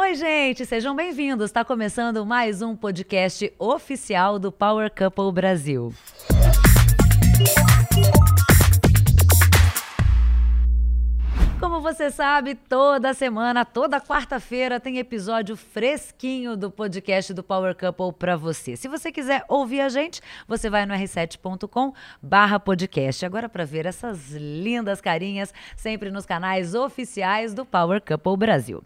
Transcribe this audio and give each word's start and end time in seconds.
Oi, 0.00 0.14
gente, 0.14 0.64
sejam 0.64 0.96
bem-vindos. 0.96 1.50
Está 1.50 1.62
começando 1.62 2.24
mais 2.24 2.62
um 2.62 2.74
podcast 2.74 3.52
oficial 3.58 4.38
do 4.38 4.50
Power 4.50 4.90
Couple 4.90 5.30
Brasil. 5.30 5.92
Como 11.60 11.80
você 11.82 12.10
sabe, 12.10 12.54
toda 12.54 13.12
semana, 13.12 13.66
toda 13.66 14.00
quarta-feira 14.00 14.80
tem 14.80 14.96
episódio 14.96 15.58
fresquinho 15.58 16.56
do 16.56 16.70
podcast 16.70 17.34
do 17.34 17.42
Power 17.42 17.76
Couple 17.76 18.14
para 18.18 18.34
você. 18.34 18.76
Se 18.76 18.88
você 18.88 19.12
quiser 19.12 19.44
ouvir 19.46 19.82
a 19.82 19.90
gente, 19.90 20.22
você 20.48 20.70
vai 20.70 20.86
no 20.86 20.94
r7.com/podcast. 20.94 23.26
Agora 23.26 23.46
para 23.46 23.66
ver 23.66 23.84
essas 23.84 24.30
lindas 24.30 25.02
carinhas 25.02 25.52
sempre 25.76 26.10
nos 26.10 26.24
canais 26.24 26.74
oficiais 26.74 27.52
do 27.52 27.66
Power 27.66 28.00
Couple 28.00 28.38
Brasil. 28.38 28.82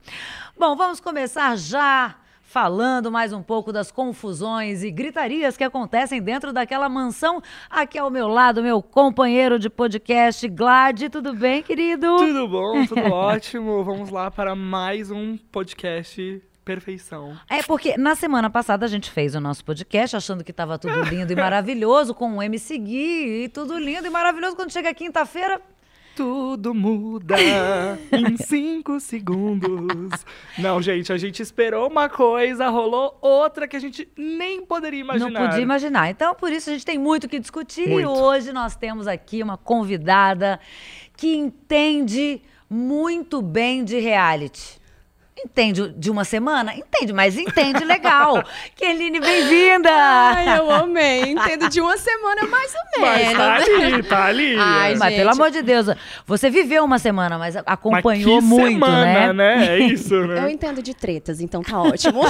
Bom, 0.58 0.74
vamos 0.74 0.98
começar 0.98 1.56
já 1.56 2.16
falando 2.44 3.10
mais 3.10 3.32
um 3.32 3.42
pouco 3.42 3.72
das 3.72 3.90
confusões 3.90 4.82
e 4.84 4.90
gritarias 4.90 5.56
que 5.56 5.64
acontecem 5.64 6.22
dentro 6.22 6.52
daquela 6.52 6.88
mansão. 6.88 7.42
Aqui 7.68 7.98
ao 7.98 8.10
meu 8.10 8.28
lado, 8.28 8.62
meu 8.62 8.80
companheiro 8.82 9.58
de 9.58 9.68
podcast, 9.68 10.46
Glad. 10.48 11.08
Tudo 11.10 11.34
bem, 11.34 11.62
querido? 11.62 12.16
Tudo 12.16 12.48
bom, 12.48 12.86
tudo 12.86 13.00
ótimo. 13.12 13.82
Vamos 13.82 14.10
lá 14.10 14.30
para 14.30 14.54
mais 14.54 15.10
um 15.10 15.36
podcast 15.36 16.42
perfeição. 16.64 17.36
É 17.48 17.62
porque 17.62 17.96
na 17.98 18.14
semana 18.14 18.48
passada 18.48 18.86
a 18.86 18.88
gente 18.88 19.10
fez 19.10 19.34
o 19.34 19.40
nosso 19.40 19.64
podcast 19.64 20.16
achando 20.16 20.42
que 20.42 20.50
estava 20.50 20.78
tudo 20.78 21.02
lindo 21.02 21.32
e 21.32 21.36
maravilhoso 21.36 22.14
com 22.14 22.38
o 22.38 22.42
MC 22.42 22.78
Gui 22.78 23.44
e 23.44 23.48
tudo 23.48 23.78
lindo 23.78 24.06
e 24.06 24.10
maravilhoso 24.10 24.56
quando 24.56 24.72
chega 24.72 24.94
quinta-feira, 24.94 25.60
tudo 26.14 26.74
muda 26.74 27.36
em 28.12 28.36
cinco 28.42 29.00
segundos. 29.00 30.24
Não, 30.58 30.80
gente, 30.80 31.12
a 31.12 31.16
gente 31.16 31.42
esperou 31.42 31.88
uma 31.88 32.08
coisa, 32.08 32.68
rolou 32.68 33.18
outra 33.20 33.66
que 33.66 33.76
a 33.76 33.80
gente 33.80 34.08
nem 34.16 34.64
poderia 34.64 35.00
imaginar. 35.00 35.30
Não 35.30 35.46
podia 35.46 35.62
imaginar. 35.62 36.10
Então, 36.10 36.34
por 36.34 36.52
isso, 36.52 36.70
a 36.70 36.72
gente 36.72 36.86
tem 36.86 36.98
muito 36.98 37.28
que 37.28 37.38
discutir. 37.38 37.88
Muito. 37.88 38.02
E 38.02 38.06
hoje 38.06 38.52
nós 38.52 38.76
temos 38.76 39.06
aqui 39.06 39.42
uma 39.42 39.56
convidada 39.56 40.60
que 41.16 41.34
entende 41.34 42.40
muito 42.68 43.42
bem 43.42 43.84
de 43.84 43.98
reality. 43.98 44.83
Entende 45.36 45.88
de 45.96 46.10
uma 46.10 46.24
semana? 46.24 46.72
Entende, 46.74 47.12
mas 47.12 47.36
entende 47.36 47.84
legal. 47.84 48.42
Keline, 48.76 49.18
bem-vinda! 49.18 49.90
Ai, 49.90 50.58
eu 50.58 50.70
amei. 50.70 51.32
Entendo 51.32 51.68
de 51.68 51.80
uma 51.80 51.96
semana 51.98 52.46
mais 52.46 52.72
ou 52.72 53.00
menos. 53.02 53.24
Mas 53.26 53.36
tá 53.36 53.54
ali, 53.56 54.02
tá 54.08 54.24
ali. 54.26 54.56
Ai, 54.56 54.94
mas 54.94 55.08
gente. 55.10 55.18
pelo 55.18 55.30
amor 55.30 55.50
de 55.50 55.60
Deus, 55.62 55.86
você 56.24 56.48
viveu 56.48 56.84
uma 56.84 57.00
semana, 57.00 57.36
mas 57.36 57.56
acompanhou 57.56 58.36
Mas 58.36 58.44
que 58.44 58.48
muito, 58.48 58.72
semana, 58.86 59.32
né? 59.32 59.66
É 59.76 59.78
isso, 59.84 60.14
Eu 60.14 60.26
né? 60.28 60.52
entendo 60.52 60.80
de 60.80 60.94
tretas, 60.94 61.40
então 61.40 61.62
tá 61.62 61.82
ótimo. 61.82 62.22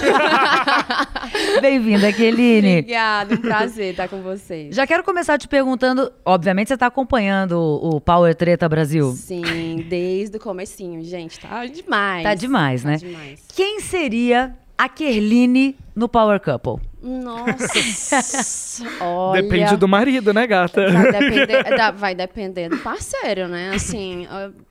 Bem-vinda, 1.61 2.11
Keline. 2.13 2.79
Obrigada, 2.81 3.35
um 3.35 3.39
prazer 3.39 3.91
estar 3.91 4.09
com 4.09 4.23
vocês. 4.23 4.75
Já 4.75 4.87
quero 4.87 5.05
começar 5.05 5.37
te 5.39 5.47
perguntando, 5.47 6.11
obviamente 6.25 6.69
você 6.69 6.75
está 6.75 6.87
acompanhando 6.87 7.59
o 7.61 8.01
Power 8.01 8.35
Treta 8.35 8.67
Brasil. 8.69 9.13
Sim, 9.13 9.85
desde 9.89 10.39
o 10.39 10.41
comecinho, 10.41 11.03
gente, 11.03 11.39
tá 11.39 11.67
demais. 11.67 12.23
Tá 12.23 12.35
demais, 12.35 12.83
Tá 12.83 12.94
né? 13.03 13.09
demais. 13.09 13.45
Quem 13.55 13.81
seria 13.81 14.57
a 14.77 14.89
Kerline 14.89 15.77
no 15.95 16.09
Power 16.09 16.41
Couple? 16.41 16.83
Nossa, 17.03 18.85
olha... 19.01 19.43
Depende 19.43 19.77
do 19.77 19.87
marido, 19.87 20.33
né, 20.33 20.47
gata? 20.47 20.91
Vai 20.91 21.13
depender, 21.13 21.63
da- 21.77 21.91
vai 21.91 22.15
depender 22.15 22.69
do 22.71 22.79
parceiro, 22.79 23.47
né? 23.47 23.73
Assim, 23.75 24.27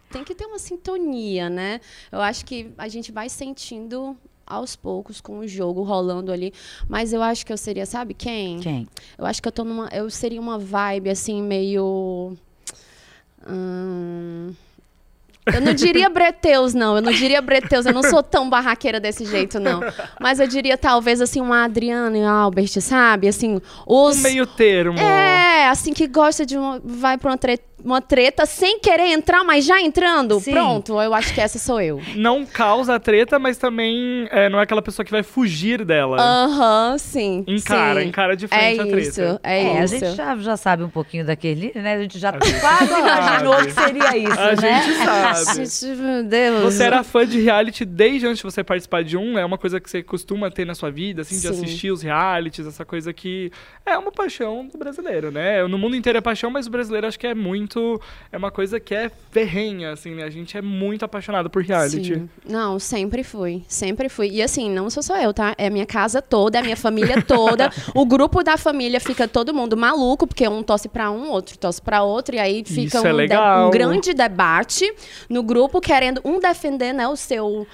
tem 0.10 0.24
que 0.24 0.34
ter 0.34 0.46
uma 0.46 0.60
sintonia, 0.60 1.50
né? 1.50 1.80
Eu 2.12 2.20
acho 2.22 2.44
que 2.46 2.72
a 2.78 2.88
gente 2.88 3.12
vai 3.12 3.30
sentindo 3.30 4.18
aos 4.46 4.76
poucos 4.76 5.22
com 5.22 5.40
o 5.40 5.48
jogo 5.48 5.84
rolando 5.84 6.32
ali. 6.32 6.54
Mas 6.90 7.14
eu 7.14 7.22
acho 7.22 7.46
que 7.46 7.54
eu 7.54 7.58
seria, 7.58 7.86
sabe 7.86 8.14
quem? 8.14 8.60
Quem? 8.60 8.88
Eu 9.18 9.26
acho 9.26 9.42
que 9.42 9.48
eu 9.48 9.52
tô 9.52 9.64
numa. 9.64 9.88
Eu 9.94 10.10
seria 10.10 10.42
uma 10.42 10.58
vibe 10.60 11.10
assim, 11.12 11.42
meio. 11.42 12.36
hum, 13.48 14.54
eu 15.46 15.62
não 15.62 15.74
diria 15.74 16.10
breteus, 16.10 16.74
não. 16.74 16.96
Eu 16.96 17.02
não 17.02 17.12
diria 17.12 17.42
breteus. 17.42 17.86
Eu 17.86 17.94
não 17.94 18.04
sou 18.04 18.24
tão 18.24 18.50
barraqueira 18.50 19.00
desse 19.00 19.26
jeito, 19.26 19.60
não. 19.60 19.82
Mas 20.20 20.40
eu 20.40 20.48
diria, 20.48 20.78
talvez, 20.78 21.22
assim, 21.22 21.42
uma 21.42 21.64
Adriana 21.64 22.18
e 22.18 22.24
Albert, 22.24 22.80
sabe? 22.82 23.28
Assim, 23.28 23.62
os. 23.86 24.18
Um 24.18 24.22
meio 24.22 24.48
termo. 24.48 24.98
É, 25.00 25.68
assim, 25.68 25.94
que 25.94 26.08
gosta 26.08 26.46
de 26.46 26.58
uma. 26.58 26.82
Vai 26.84 27.18
pra 27.18 27.32
uma 27.32 27.38
treta, 27.38 27.64
uma 27.84 28.02
treta 28.02 28.46
sem 28.46 28.80
querer 28.80 29.08
entrar, 29.12 29.44
mas 29.44 29.66
já 29.66 29.82
entrando. 29.82 30.40
Sim. 30.40 30.52
Pronto, 30.54 31.02
eu 31.02 31.14
acho 31.14 31.34
que 31.34 31.42
essa 31.42 31.60
sou 31.60 31.82
eu. 31.82 32.02
Não 32.16 32.46
causa 32.46 33.00
treta, 33.00 33.38
mas 33.38 33.58
também 33.58 34.28
é, 34.32 34.48
não 34.50 34.60
é 34.60 34.64
aquela 34.64 34.82
pessoa 34.82 35.06
que 35.06 35.12
vai 35.12 35.24
fugir 35.24 35.84
dela. 35.84 36.18
Aham, 36.20 36.98
sim. 36.98 37.44
Encara, 37.48 38.02
sim. 38.02 38.08
encara 38.08 38.36
de 38.38 38.48
frente 38.48 38.80
é 38.80 38.82
a 38.82 38.86
treta. 38.88 39.00
Isso, 39.00 39.22
é, 39.44 39.64
É, 39.64 39.80
a 39.80 39.84
isso. 39.84 40.00
gente 40.00 40.16
já, 40.16 40.36
já 40.38 40.58
sabe 40.58 40.84
um 40.84 40.90
pouquinho 40.90 41.26
da 41.26 41.36
Kerline, 41.36 41.74
né? 41.76 41.94
A 41.96 42.02
gente 42.02 42.18
já 42.20 42.32
gente 42.32 42.60
quase 42.60 42.88
sabe. 42.88 43.02
imaginou 43.02 43.56
que 43.58 43.72
seria 43.72 44.18
isso, 44.18 44.40
A 44.40 44.56
né? 44.62 44.84
gente 44.84 44.98
sabe. 45.04 45.66
Gente, 45.66 46.02
meu 46.02 46.24
Deus. 46.24 46.62
Você 46.74 46.84
era 46.84 47.04
fã 47.04 47.26
de 47.26 47.42
reality 47.42 47.84
desde 47.86 48.26
antes 48.28 48.38
de 48.38 48.44
você 48.44 48.64
participar 48.64 49.04
de 49.04 49.18
um? 49.18 49.38
É 49.38 49.46
uma 49.46 49.58
coisa 49.58 49.80
que 49.80 49.90
você 49.90 50.02
costuma 50.04 50.50
ter 50.50 50.66
na 50.66 50.76
sua 50.76 50.90
vida, 50.92 51.22
assim, 51.22 51.36
de 51.36 51.42
Sim. 51.42 51.50
assistir 51.50 51.92
os 51.92 52.02
realities, 52.02 52.66
essa 52.68 52.86
coisa 52.86 53.12
que 53.14 53.52
é 53.86 53.98
uma 53.98 54.12
paixão 54.12 54.68
do 54.68 54.78
brasileiro, 54.78 55.32
né? 55.32 55.66
No 55.68 55.78
mundo 55.78 55.96
inteiro 55.96 56.18
é 56.18 56.22
paixão, 56.22 56.50
mas 56.50 56.68
o 56.68 56.70
brasileiro 56.72 57.08
acho 57.08 57.20
que 57.20 57.28
é 57.28 57.34
muito. 57.36 57.73
É 58.32 58.38
uma 58.38 58.52
coisa 58.52 58.80
que 58.80 58.94
é 58.96 59.10
ferrenha, 59.32 59.92
assim, 59.92 60.12
né? 60.16 60.24
A 60.24 60.30
gente 60.30 60.58
é 60.58 60.62
muito 60.62 61.04
apaixonado 61.06 61.50
por 61.50 61.64
reality. 61.64 62.16
Sim. 62.16 62.30
Não, 62.48 62.78
sempre 62.80 63.24
fui. 63.24 63.64
Sempre 63.68 64.10
fui. 64.10 64.30
E 64.30 64.42
assim, 64.42 64.70
não 64.70 64.90
sou 64.90 65.02
só 65.04 65.18
eu, 65.22 65.34
tá? 65.34 65.54
É 65.58 65.68
a 65.68 65.70
minha 65.70 65.86
casa 65.86 66.22
toda, 66.22 66.58
é 66.58 66.62
a 66.62 66.64
minha 66.64 66.78
família 66.78 67.22
toda. 67.26 67.72
o 67.96 68.06
grupo 68.06 68.44
da 68.44 68.58
família 68.58 69.00
fica 69.00 69.28
todo 69.28 69.54
mundo 69.54 69.76
maluco, 69.78 70.26
porque 70.28 70.48
um 70.48 70.62
tosse 70.64 70.88
pra 70.90 71.10
um, 71.12 71.30
outro 71.30 71.58
tosse 71.58 71.82
pra 71.82 72.04
outro. 72.04 72.36
E 72.36 72.40
aí 72.40 72.64
fica 72.66 72.98
Isso 72.98 72.98
é 72.98 73.00
um, 73.02 73.04
de- 73.04 73.12
legal. 73.14 73.68
um 73.68 73.72
grande 73.72 74.14
debate 74.14 74.92
no 75.30 75.42
grupo, 75.44 75.80
querendo 75.82 76.22
um 76.26 76.40
defender, 76.40 76.94
né, 76.94 77.08
o 77.08 77.16
seu. 77.16 77.68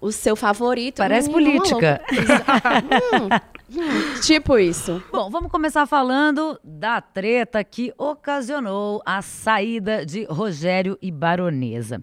O 0.00 0.12
seu 0.12 0.36
favorito. 0.36 0.96
Parece 0.98 1.30
Menino 1.30 1.62
política. 1.62 2.00
Hum, 2.12 3.24
hum, 3.24 3.28
tipo 4.22 4.58
isso. 4.58 5.02
Bom, 5.10 5.30
vamos 5.30 5.50
começar 5.50 5.86
falando 5.86 6.58
da 6.62 7.00
treta 7.00 7.62
que 7.64 7.92
ocasionou 7.98 9.02
a 9.04 9.22
saída 9.22 10.04
de 10.04 10.24
Rogério 10.24 10.98
e 11.00 11.10
Baronesa. 11.10 12.02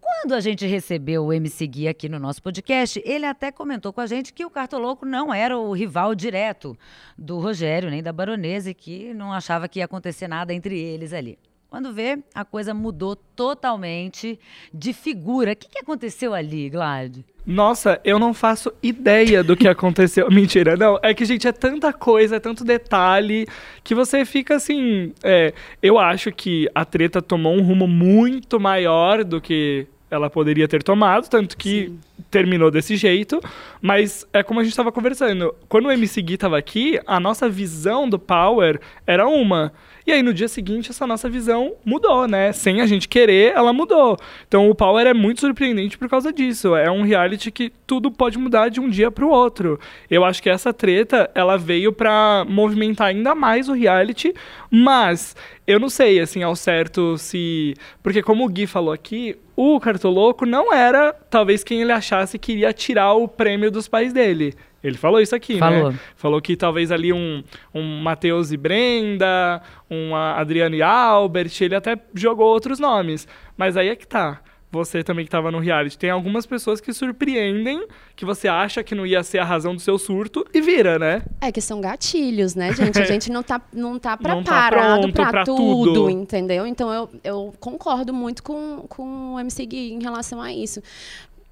Quando 0.00 0.34
a 0.34 0.40
gente 0.40 0.66
recebeu 0.66 1.24
o 1.24 1.32
MC 1.32 1.66
Gui 1.66 1.88
aqui 1.88 2.08
no 2.08 2.18
nosso 2.18 2.42
podcast, 2.42 3.00
ele 3.06 3.24
até 3.24 3.50
comentou 3.50 3.92
com 3.92 4.00
a 4.00 4.06
gente 4.06 4.32
que 4.32 4.44
o 4.44 4.50
Cartoloco 4.50 5.06
não 5.06 5.32
era 5.32 5.56
o 5.56 5.72
rival 5.72 6.14
direto 6.14 6.76
do 7.16 7.38
Rogério 7.38 7.90
nem 7.90 8.02
da 8.02 8.12
Baronesa 8.12 8.70
e 8.70 8.74
que 8.74 9.14
não 9.14 9.32
achava 9.32 9.68
que 9.68 9.78
ia 9.78 9.86
acontecer 9.86 10.28
nada 10.28 10.52
entre 10.52 10.78
eles 10.78 11.12
ali. 11.12 11.38
Quando 11.70 11.92
vê, 11.92 12.18
a 12.34 12.44
coisa 12.44 12.74
mudou 12.74 13.14
totalmente 13.14 14.40
de 14.74 14.92
figura. 14.92 15.52
O 15.52 15.56
que, 15.56 15.68
que 15.68 15.78
aconteceu 15.78 16.34
ali, 16.34 16.68
Glad? 16.68 17.18
Nossa, 17.46 18.00
eu 18.04 18.18
não 18.18 18.34
faço 18.34 18.72
ideia 18.82 19.44
do 19.44 19.56
que 19.56 19.68
aconteceu. 19.68 20.28
Mentira, 20.34 20.76
não. 20.76 20.98
É 21.00 21.14
que, 21.14 21.24
gente, 21.24 21.46
é 21.46 21.52
tanta 21.52 21.92
coisa, 21.92 22.36
é 22.36 22.40
tanto 22.40 22.64
detalhe, 22.64 23.46
que 23.84 23.94
você 23.94 24.24
fica 24.24 24.56
assim. 24.56 25.12
é, 25.22 25.54
eu 25.80 25.96
acho 25.96 26.32
que 26.32 26.68
a 26.74 26.84
treta 26.84 27.22
tomou 27.22 27.54
um 27.54 27.62
rumo 27.62 27.86
muito 27.86 28.58
maior 28.58 29.22
do 29.22 29.40
que 29.40 29.86
ela 30.10 30.28
poderia 30.28 30.66
ter 30.66 30.82
tomado, 30.82 31.28
tanto 31.28 31.56
que 31.56 31.96
terminou 32.30 32.70
desse 32.70 32.96
jeito. 32.96 33.40
Mas 33.80 34.26
é 34.32 34.42
como 34.42 34.60
a 34.60 34.62
gente 34.62 34.72
estava 34.72 34.92
conversando. 34.92 35.54
Quando 35.68 35.86
o 35.86 35.92
MC 35.92 36.22
Gui 36.22 36.34
estava 36.34 36.56
aqui, 36.56 37.00
a 37.06 37.18
nossa 37.18 37.48
visão 37.48 38.08
do 38.08 38.18
Power 38.18 38.80
era 39.06 39.26
uma. 39.26 39.72
E 40.06 40.12
aí, 40.12 40.22
no 40.22 40.32
dia 40.32 40.48
seguinte, 40.48 40.90
essa 40.90 41.06
nossa 41.06 41.28
visão 41.28 41.74
mudou, 41.84 42.26
né? 42.26 42.52
Sem 42.52 42.80
a 42.80 42.86
gente 42.86 43.06
querer, 43.06 43.52
ela 43.54 43.72
mudou. 43.72 44.16
Então, 44.48 44.68
o 44.68 44.74
Power 44.74 45.06
é 45.06 45.14
muito 45.14 45.40
surpreendente 45.40 45.98
por 45.98 46.08
causa 46.08 46.32
disso. 46.32 46.74
É 46.74 46.90
um 46.90 47.02
reality 47.02 47.50
que 47.50 47.70
tudo 47.86 48.10
pode 48.10 48.38
mudar 48.38 48.70
de 48.70 48.80
um 48.80 48.88
dia 48.88 49.10
pro 49.10 49.28
outro. 49.28 49.78
Eu 50.10 50.24
acho 50.24 50.42
que 50.42 50.48
essa 50.50 50.72
treta, 50.72 51.30
ela 51.34 51.56
veio 51.56 51.92
pra 51.92 52.44
movimentar 52.48 53.08
ainda 53.08 53.34
mais 53.34 53.68
o 53.68 53.72
reality, 53.72 54.34
mas 54.70 55.36
eu 55.70 55.78
não 55.78 55.88
sei, 55.88 56.20
assim, 56.20 56.42
ao 56.42 56.56
certo 56.56 57.16
se... 57.16 57.74
Porque 58.02 58.22
como 58.22 58.44
o 58.44 58.48
Gui 58.48 58.66
falou 58.66 58.92
aqui, 58.92 59.36
o 59.56 59.78
Cartoloco 59.78 60.44
não 60.44 60.72
era, 60.72 61.12
talvez, 61.12 61.62
quem 61.62 61.82
ele 61.82 61.92
achasse 61.92 62.38
que 62.38 62.52
iria 62.52 62.72
tirar 62.72 63.14
o 63.14 63.28
prêmio 63.28 63.70
dos 63.70 63.86
pais 63.86 64.12
dele. 64.12 64.54
Ele 64.82 64.96
falou 64.96 65.20
isso 65.20 65.36
aqui, 65.36 65.58
Falou. 65.58 65.92
né? 65.92 65.98
Falou 66.16 66.40
que 66.40 66.56
talvez 66.56 66.90
ali 66.90 67.12
um, 67.12 67.44
um 67.74 68.00
Matheus 68.00 68.50
e 68.50 68.56
Brenda, 68.56 69.60
um 69.90 70.16
Adriano 70.16 70.74
e 70.74 70.82
Albert, 70.82 71.52
ele 71.60 71.74
até 71.74 71.98
jogou 72.14 72.46
outros 72.46 72.78
nomes. 72.78 73.28
Mas 73.56 73.76
aí 73.76 73.88
é 73.88 73.96
que 73.96 74.06
tá. 74.06 74.40
Você 74.72 75.02
também 75.02 75.24
que 75.24 75.30
tava 75.30 75.50
no 75.50 75.58
reality. 75.58 75.98
Tem 75.98 76.10
algumas 76.10 76.46
pessoas 76.46 76.80
que 76.80 76.92
surpreendem, 76.92 77.86
que 78.14 78.24
você 78.24 78.46
acha 78.46 78.84
que 78.84 78.94
não 78.94 79.04
ia 79.04 79.22
ser 79.24 79.38
a 79.38 79.44
razão 79.44 79.74
do 79.74 79.80
seu 79.80 79.98
surto, 79.98 80.46
e 80.54 80.60
vira, 80.60 80.96
né? 80.96 81.22
É 81.40 81.50
que 81.50 81.60
são 81.60 81.80
gatilhos, 81.80 82.54
né, 82.54 82.72
gente? 82.72 82.98
A 83.00 83.04
gente 83.06 83.32
não 83.32 83.42
tá, 83.42 83.60
não 83.72 83.98
tá 83.98 84.10
Não 84.22 84.42
tá 84.44 84.68
preparado 84.70 85.12
pra, 85.12 85.30
pra 85.30 85.44
tudo, 85.44 85.92
tudo. 85.94 86.10
entendeu? 86.10 86.64
Então 86.66 86.92
eu, 86.92 87.10
eu 87.24 87.54
concordo 87.58 88.14
muito 88.14 88.44
com, 88.44 88.84
com 88.88 89.34
o 89.34 89.40
MC 89.40 89.66
Gui 89.66 89.92
em 89.92 90.02
relação 90.02 90.40
a 90.40 90.52
isso. 90.52 90.80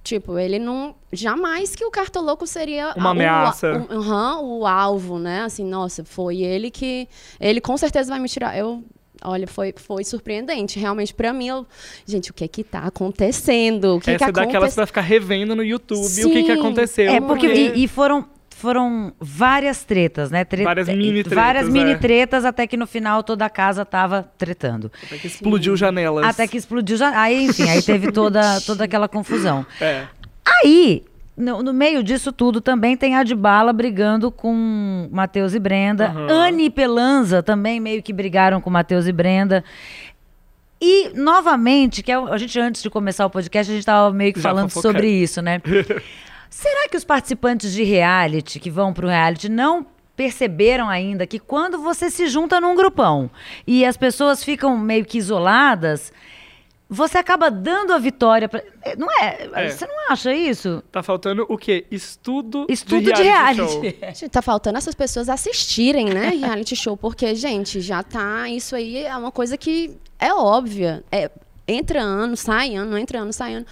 Tipo, 0.04 0.38
ele 0.38 0.58
não. 0.60 0.94
Jamais 1.12 1.74
que 1.74 1.84
o 1.84 1.90
cartoloco 1.90 2.46
seria 2.46 2.94
Uma 2.96 3.10
a- 3.10 3.12
ameaça. 3.12 3.84
O, 3.90 3.94
o, 3.94 3.98
aham, 4.00 4.40
o 4.42 4.66
alvo, 4.66 5.18
né? 5.18 5.42
Assim, 5.42 5.64
nossa, 5.64 6.04
foi 6.04 6.38
ele 6.40 6.70
que. 6.70 7.06
Ele 7.40 7.60
com 7.60 7.76
certeza 7.76 8.08
vai 8.10 8.20
me 8.20 8.28
tirar. 8.28 8.56
Eu. 8.56 8.82
Olha, 9.24 9.46
foi, 9.46 9.74
foi 9.76 10.04
surpreendente. 10.04 10.78
Realmente, 10.78 11.12
pra 11.12 11.32
mim, 11.32 11.48
eu. 11.48 11.66
Gente, 12.06 12.30
o 12.30 12.34
que 12.34 12.46
que 12.48 12.62
tá 12.64 12.80
acontecendo? 12.80 13.96
O 13.96 14.00
que 14.00 14.10
Essa 14.10 14.18
que 14.18 14.24
é 14.24 14.32
daquelas 14.32 14.54
aconteceu? 14.56 14.76
pra 14.76 14.86
ficar 14.86 15.00
revendo 15.00 15.56
no 15.56 15.64
YouTube 15.64 15.98
o 16.24 16.30
que, 16.30 16.42
que 16.44 16.52
Sim. 16.54 16.60
aconteceu. 16.60 17.10
É, 17.10 17.20
porque. 17.20 17.46
E, 17.46 17.84
e 17.84 17.88
foram. 17.88 18.26
Foram 18.50 19.12
várias 19.20 19.84
tretas, 19.84 20.32
né? 20.32 20.44
Tre- 20.44 20.64
Várias 20.64 20.88
mini 20.88 21.22
tretas, 21.22 21.32
Várias 21.32 21.68
mini 21.68 21.92
é. 21.92 21.96
tretas, 21.96 22.44
até 22.44 22.66
que 22.66 22.76
no 22.76 22.88
final 22.88 23.22
toda 23.22 23.44
a 23.44 23.48
casa 23.48 23.84
tava 23.84 24.28
tretando. 24.36 24.90
Até 25.00 25.16
que 25.16 25.28
explodiu 25.28 25.76
janelas. 25.76 26.26
Até 26.26 26.48
que 26.48 26.56
explodiu 26.56 26.96
já. 26.96 27.20
Aí, 27.20 27.44
enfim, 27.44 27.68
aí 27.70 27.80
teve 27.80 28.10
toda, 28.10 28.60
toda 28.66 28.82
aquela 28.82 29.06
confusão. 29.08 29.64
É. 29.80 30.06
Aí, 30.64 31.04
no, 31.38 31.62
no 31.62 31.72
meio 31.72 32.02
disso 32.02 32.32
tudo, 32.32 32.60
também 32.60 32.96
tem 32.96 33.14
a 33.16 33.22
de 33.22 33.34
bala 33.34 33.72
brigando 33.72 34.30
com 34.30 35.08
Matheus 35.10 35.54
e 35.54 35.58
Brenda. 35.58 36.08
Aham. 36.08 36.26
Anne 36.30 36.64
e 36.64 36.70
Pelanza 36.70 37.42
também 37.42 37.78
meio 37.80 38.02
que 38.02 38.12
brigaram 38.12 38.60
com 38.60 38.68
Matheus 38.68 39.06
e 39.06 39.12
Brenda. 39.12 39.64
E, 40.80 41.10
novamente, 41.14 42.02
que 42.02 42.12
é 42.12 42.18
o- 42.18 42.32
a 42.32 42.38
gente, 42.38 42.58
antes 42.60 42.82
de 42.82 42.90
começar 42.90 43.26
o 43.26 43.30
podcast, 43.30 43.70
a 43.70 43.74
gente 43.74 43.82
estava 43.82 44.12
meio 44.12 44.32
que 44.32 44.40
Já 44.40 44.50
falando 44.50 44.68
fofocando. 44.68 44.94
sobre 44.96 45.10
isso, 45.10 45.42
né? 45.42 45.60
Será 46.50 46.88
que 46.88 46.96
os 46.96 47.04
participantes 47.04 47.72
de 47.72 47.82
reality, 47.82 48.58
que 48.60 48.70
vão 48.70 48.92
pro 48.92 49.08
reality, 49.08 49.48
não 49.48 49.84
perceberam 50.16 50.88
ainda 50.88 51.26
que 51.26 51.38
quando 51.38 51.78
você 51.78 52.10
se 52.10 52.26
junta 52.26 52.60
num 52.60 52.74
grupão 52.74 53.30
e 53.66 53.84
as 53.84 53.96
pessoas 53.96 54.42
ficam 54.42 54.76
meio 54.78 55.04
que 55.04 55.18
isoladas, 55.18 56.12
você 56.88 57.18
acaba 57.18 57.50
dando 57.50 57.92
a 57.92 57.98
vitória 57.98 58.48
pra... 58.48 58.62
Não 58.96 59.08
é? 59.22 59.48
É. 59.52 59.68
Você 59.70 59.86
não 59.86 60.10
acha 60.10 60.32
isso? 60.34 60.82
Tá 60.90 61.02
faltando 61.02 61.44
o 61.48 61.58
quê? 61.58 61.86
Estudo, 61.90 62.66
Estudo 62.68 63.12
de 63.12 63.22
reality. 63.22 63.70
show. 63.70 63.82
Gente, 64.14 64.28
tá 64.30 64.40
faltando 64.40 64.78
essas 64.78 64.94
pessoas 64.94 65.28
assistirem, 65.28 66.06
né, 66.06 66.28
reality 66.40 66.74
show, 66.74 66.96
porque, 66.96 67.34
gente, 67.34 67.80
já 67.80 68.02
tá. 68.02 68.48
Isso 68.48 68.74
aí 68.74 69.04
é 69.04 69.14
uma 69.16 69.30
coisa 69.30 69.58
que 69.58 69.96
é 70.18 70.32
óbvia. 70.32 71.04
É, 71.12 71.30
entra 71.66 72.00
ano, 72.00 72.36
sai 72.36 72.74
ano, 72.74 72.96
entra 72.96 73.20
ano, 73.20 73.32
sai 73.32 73.54
ano. 73.54 73.66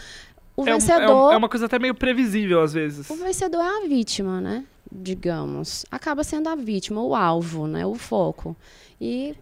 O 0.54 0.62
É, 0.62 0.64
um- 0.64 0.68
é 0.68 0.74
um- 0.76 0.78
vencedor. 0.78 1.32
é 1.32 1.36
uma 1.36 1.48
coisa 1.48 1.66
até 1.66 1.78
meio 1.78 1.94
previsível 1.94 2.60
às 2.60 2.72
vezes. 2.74 3.08
O 3.08 3.14
vencedor 3.16 3.62
é 3.62 3.84
a 3.84 3.88
vítima, 3.88 4.40
né? 4.42 4.64
Digamos. 4.92 5.84
Acaba 5.90 6.22
sendo 6.22 6.48
a 6.48 6.54
vítima, 6.54 7.02
o 7.02 7.14
alvo, 7.14 7.66
né? 7.66 7.84
O 7.86 7.94
foco. 7.94 8.54
E. 9.00 9.34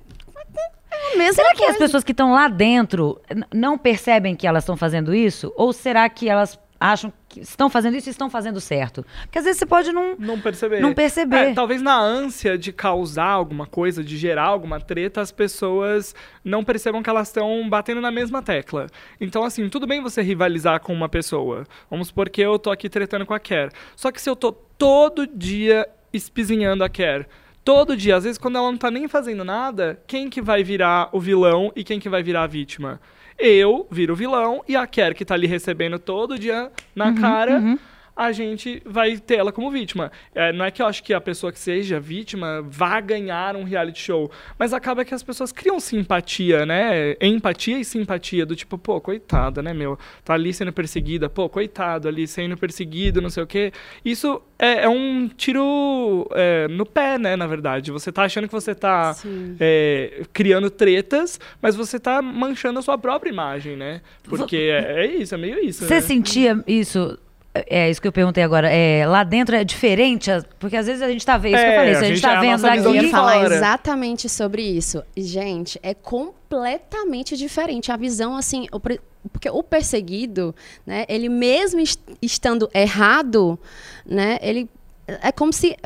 É 1.17 1.33
Será 1.33 1.55
que 1.55 1.63
as 1.63 1.69
coisa. 1.69 1.79
pessoas 1.79 2.05
que 2.05 2.13
estão 2.13 2.33
lá 2.33 2.49
dentro 2.49 3.21
não 3.53 3.79
percebem 3.79 4.35
que 4.35 4.47
elas 4.47 4.65
estão 4.65 4.77
fazendo 4.77 5.15
isso? 5.15 5.53
Ou 5.57 5.73
será 5.73 6.09
que 6.09 6.29
elas 6.29 6.59
acham 6.79 7.13
que 7.29 7.41
estão 7.41 7.71
fazendo 7.71 7.97
isso 7.97 8.09
e 8.09 8.11
estão 8.11 8.29
fazendo 8.29 8.61
certo? 8.61 9.07
Porque 9.23 9.39
às 9.39 9.45
vezes 9.45 9.59
você 9.59 9.67
pode 9.67 9.93
não. 9.93 10.17
Não 10.19 10.41
perceber. 10.41 10.81
Não 10.81 10.93
perceber. 10.93 11.51
É, 11.51 11.55
talvez 11.55 11.81
na 11.81 11.99
ânsia 11.99 12.59
de 12.59 12.73
causar 12.73 13.29
alguma 13.29 13.67
coisa, 13.67 14.05
de 14.05 14.17
gerar 14.17 14.45
alguma 14.45 14.81
treta, 14.81 15.21
as 15.21 15.33
pessoas 15.33 16.15
não 16.45 16.63
percebam 16.65 17.03
que 17.03 17.09
elas 17.09 17.29
estão 17.29 17.67
batendo 17.69 18.01
na 18.01 18.11
mesma 18.11 18.43
tecla. 18.43 18.87
Então, 19.21 19.45
assim, 19.45 19.69
tudo 19.69 19.87
bem 19.87 20.03
você 20.03 20.21
rivalizar 20.21 20.81
com 20.81 20.93
uma 20.93 21.09
pessoa. 21.09 21.65
Vamos 21.91 22.09
supor 22.09 22.29
que 22.29 22.41
eu 22.43 22.59
tô 22.59 22.71
aqui 22.71 22.89
tretando 22.89 23.25
com 23.25 23.35
a 23.35 23.41
Ker. 23.41 23.71
Só 23.97 24.11
que 24.11 24.21
se 24.21 24.29
eu 24.29 24.37
tô 24.37 24.53
todo 24.53 25.27
dia 25.27 25.89
espizinhando 26.13 26.85
a 26.85 26.89
Ker, 26.89 27.27
todo 27.65 27.97
dia, 27.97 28.17
às 28.17 28.25
vezes 28.25 28.39
quando 28.39 28.59
ela 28.59 28.71
não 28.71 28.79
tá 28.79 28.91
nem 28.91 29.09
fazendo 29.09 29.45
nada, 29.45 29.99
quem 30.07 30.29
que 30.29 30.43
vai 30.43 30.63
virar 30.63 31.09
o 31.13 31.19
vilão 31.19 31.73
e 31.75 31.83
quem 31.83 31.99
que 31.99 32.09
vai 32.09 32.23
virar 32.23 32.43
a 32.43 32.47
vítima? 32.47 33.01
Eu 33.39 33.87
viro 33.91 34.13
o 34.13 34.17
vilão 34.17 34.63
e 34.69 34.77
a 34.77 34.87
Ker 34.87 35.15
que 35.15 35.25
tá 35.25 35.35
ali 35.35 35.47
recebendo 35.47 35.99
todo 35.99 36.39
dia 36.39 36.71
na 36.95 37.07
Uhum, 37.07 37.15
cara 37.15 37.79
a 38.17 38.31
gente 38.33 38.81
vai 38.85 39.19
ter 39.19 39.37
ela 39.37 39.53
como 39.53 39.71
vítima. 39.71 40.13
É, 40.35 40.53
não 40.53 40.65
é 40.65 40.71
que 40.71 40.81
eu 40.81 40.87
acho 40.87 41.03
que 41.03 41.13
a 41.13 41.21
pessoa 41.21 41.53
que 41.53 41.59
seja 41.59 41.99
vítima 41.99 42.63
vá 42.63 43.01
ganhar 43.01 43.57
um 43.57 43.65
reality 43.65 44.01
show, 44.01 44.31
mas 44.59 44.73
acaba 44.73 45.05
que 45.05 45.15
as 45.15 45.23
pessoas 45.23 45.51
criam 45.51 45.81
simpatia, 45.81 46.65
né? 46.65 47.17
Empatia 47.21 47.79
e 47.79 47.85
simpatia, 47.85 48.47
do 48.47 48.55
tipo, 48.55 48.79
pô, 48.79 49.01
coitada, 49.01 49.63
né, 49.63 49.75
meu? 49.75 49.99
Tá 50.25 50.35
ali 50.35 50.53
sendo 50.55 50.73
perseguida, 50.73 51.29
pô, 51.29 51.49
coitado, 51.49 52.07
ali 52.07 52.27
sendo 52.27 52.57
perseguido, 52.57 53.21
não 53.21 53.31
sei 53.31 53.43
o 53.43 53.47
quê. 53.47 53.73
Isso 54.05 54.41
é, 54.59 54.85
é 54.85 54.89
um 54.89 55.29
tiro 55.29 56.29
é, 56.33 56.69
no 56.69 56.87
pé, 56.87 57.19
né, 57.19 57.35
na 57.35 57.47
verdade. 57.47 57.91
Você 57.91 58.13
tá 58.13 58.23
achando 58.23 58.47
que 58.47 58.53
você 58.53 58.75
tá 58.75 59.17
é, 59.59 60.23
criando 60.33 60.71
tretas, 60.71 61.41
mas 61.61 61.75
você 61.75 61.99
tá 61.99 62.23
manchando 62.23 62.79
a 62.79 62.83
sua 62.83 62.97
própria 62.97 63.31
imagem, 63.31 63.77
né? 63.77 64.01
Porque 64.23 64.57
é, 64.57 65.05
é 65.05 65.07
isso, 65.07 65.35
é 65.35 65.39
meio 65.39 65.59
isso. 65.59 65.85
Você 65.85 65.95
né? 65.95 66.01
sentia 66.01 66.65
isso? 66.67 67.19
É 67.55 67.89
isso 67.89 68.03
que 68.03 68.09
eu 68.09 68.13
perguntei 68.13 68.43
agora. 68.43 68.69
É, 68.69 69.07
lá 69.07 69.23
dentro 69.23 69.55
é 69.55 69.63
diferente? 69.63 70.29
Porque 70.59 70.77
às 70.77 70.87
vezes 70.87 71.01
a 71.03 71.09
gente 71.09 71.25
tá 71.25 71.39
vendo. 71.39 71.55
Isso 71.55 71.63
que 71.63 71.69
eu 71.69 71.73
É, 71.73 71.77
falei. 71.77 71.91
a 71.93 71.99
Se 71.99 72.05
a 72.05 72.09
gente, 72.09 72.17
gente 72.17 72.23
tá 72.23 72.33
é 72.33 72.37
a 72.37 72.41
vendo 72.41 72.57
visão 72.57 72.75
Eu 72.75 72.95
ia 72.95 73.01
daqui. 73.03 73.11
falar 73.13 73.45
exatamente 73.45 74.29
sobre 74.29 74.63
isso. 74.63 75.03
Gente, 75.17 75.79
é 75.81 75.95
completamente 75.95 77.37
diferente 77.37 77.93
a 77.93 77.97
visão, 77.97 78.37
assim, 78.37 78.67
o 78.73 78.81
pre- 78.81 79.01
porque 79.33 79.49
o 79.49 79.63
perseguido, 79.63 80.55
né, 80.87 81.05
ele 81.09 81.29
mesmo 81.29 81.81
est- 81.81 82.01
estando 82.21 82.69
errado, 82.75 83.59
né, 84.05 84.39
ele 84.43 84.69
é 85.07 85.31
como 85.33 85.53
se 85.53 85.77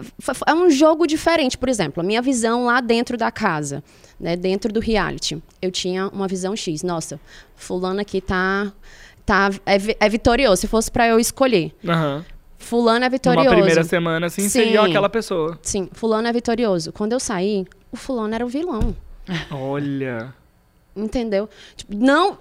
é 0.46 0.54
um 0.54 0.70
jogo 0.70 1.06
diferente, 1.06 1.56
por 1.58 1.68
exemplo, 1.68 2.00
a 2.02 2.04
minha 2.06 2.22
visão 2.22 2.64
lá 2.64 2.80
dentro 2.80 3.16
da 3.16 3.30
casa, 3.30 3.82
né, 4.18 4.36
dentro 4.36 4.72
do 4.72 4.80
reality, 4.80 5.40
eu 5.62 5.70
tinha 5.70 6.08
uma 6.08 6.26
visão 6.28 6.54
X, 6.56 6.82
nossa, 6.82 7.20
fulano 7.56 8.00
aqui 8.00 8.20
tá 8.20 8.72
tá 9.28 9.50
é, 9.66 9.76
é 10.00 10.08
vitorioso, 10.08 10.62
se 10.62 10.66
fosse 10.66 10.90
para 10.90 11.06
eu 11.06 11.20
escolher. 11.20 11.72
Aham. 11.86 12.24
Fulano 12.56 13.04
é 13.04 13.08
vitorioso. 13.08 13.50
primeira 13.50 13.84
semana, 13.84 14.26
assim, 14.26 14.42
Sim. 14.42 14.48
seria 14.48 14.82
aquela 14.82 15.08
pessoa. 15.08 15.58
Sim, 15.62 15.88
fulano 15.92 16.26
é 16.26 16.32
vitorioso. 16.32 16.92
Quando 16.92 17.12
eu 17.12 17.20
saí, 17.20 17.64
o 17.92 17.96
fulano 17.96 18.34
era 18.34 18.44
o 18.44 18.48
vilão. 18.48 18.96
Olha. 19.50 20.34
Entendeu? 20.96 21.48
Tipo, 21.76 21.94
não. 21.94 22.38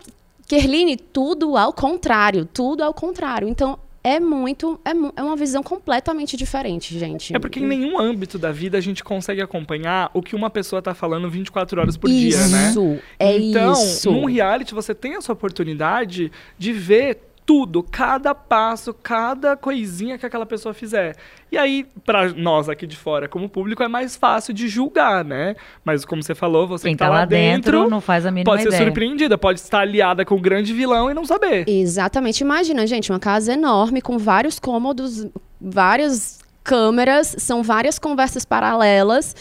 Kerline, 0.47 0.97
tudo 0.97 1.55
ao 1.55 1.71
contrário. 1.71 2.45
Tudo 2.45 2.83
ao 2.83 2.93
contrário. 2.93 3.47
Então, 3.47 3.77
é 4.07 4.21
muito. 4.21 4.79
É, 4.85 4.91
é 5.19 5.21
uma 5.21 5.35
visão 5.35 5.61
completamente 5.61 6.37
diferente, 6.37 6.97
gente. 6.97 7.35
É 7.35 7.39
porque 7.39 7.59
em 7.59 7.67
nenhum 7.67 7.99
âmbito 7.99 8.39
da 8.39 8.53
vida 8.53 8.77
a 8.77 8.81
gente 8.81 9.03
consegue 9.03 9.41
acompanhar 9.41 10.09
o 10.13 10.21
que 10.21 10.33
uma 10.33 10.49
pessoa 10.49 10.81
tá 10.81 10.93
falando 10.93 11.29
24 11.29 11.81
horas 11.81 11.97
por 11.97 12.09
dia, 12.09 12.47
né? 12.47 12.69
Isso, 12.69 12.99
é 13.19 13.37
então, 13.37 13.73
isso. 13.73 14.09
num 14.09 14.23
reality 14.23 14.73
você 14.73 14.95
tem 14.95 15.15
essa 15.15 15.33
oportunidade 15.33 16.31
de 16.57 16.71
ver 16.71 17.19
tudo, 17.47 17.81
cada 17.81 18.35
passo, 18.35 18.93
cada 18.93 19.55
coisinha 19.55 20.17
que 20.17 20.25
aquela 20.25 20.45
pessoa 20.45 20.73
fizer. 20.73 21.15
E 21.49 21.57
aí, 21.57 21.85
pra 22.05 22.27
nós 22.33 22.67
aqui 22.67 22.85
de 22.85 22.97
fora, 22.97 23.29
como 23.29 23.47
público, 23.47 23.81
é 23.81 23.87
mais 23.87 24.17
fácil 24.17 24.53
de 24.53 24.67
julgar, 24.67 25.23
né? 25.23 25.55
Mas 25.85 26.03
como 26.03 26.21
você 26.21 26.35
falou, 26.35 26.67
você 26.67 26.89
Quem 26.89 26.93
que 26.95 26.99
tá 26.99 27.05
tá 27.05 27.09
lá 27.11 27.19
lá 27.19 27.25
dentro 27.25 27.89
não 27.89 28.01
faz 28.01 28.25
a 28.25 28.31
mínima 28.31 28.43
pode 28.51 28.63
ser 28.63 28.67
ideia. 28.67 28.83
surpreendida, 28.83 29.37
pode 29.37 29.61
estar 29.61 29.79
aliada 29.79 30.25
com 30.25 30.35
o 30.35 30.41
grande 30.41 30.73
vilão 30.73 31.09
e 31.09 31.13
não 31.13 31.23
saber. 31.25 31.63
Exatamente. 31.69 32.41
Imagina, 32.41 32.85
gente, 32.85 33.13
uma 33.13 33.19
casa 33.19 33.53
enorme 33.53 34.01
com 34.01 34.17
vários 34.17 34.59
cômodos, 34.59 35.25
várias 35.61 36.39
câmeras, 36.63 37.33
são 37.39 37.63
várias 37.63 37.97
conversas 37.97 38.43
paralelas. 38.43 39.33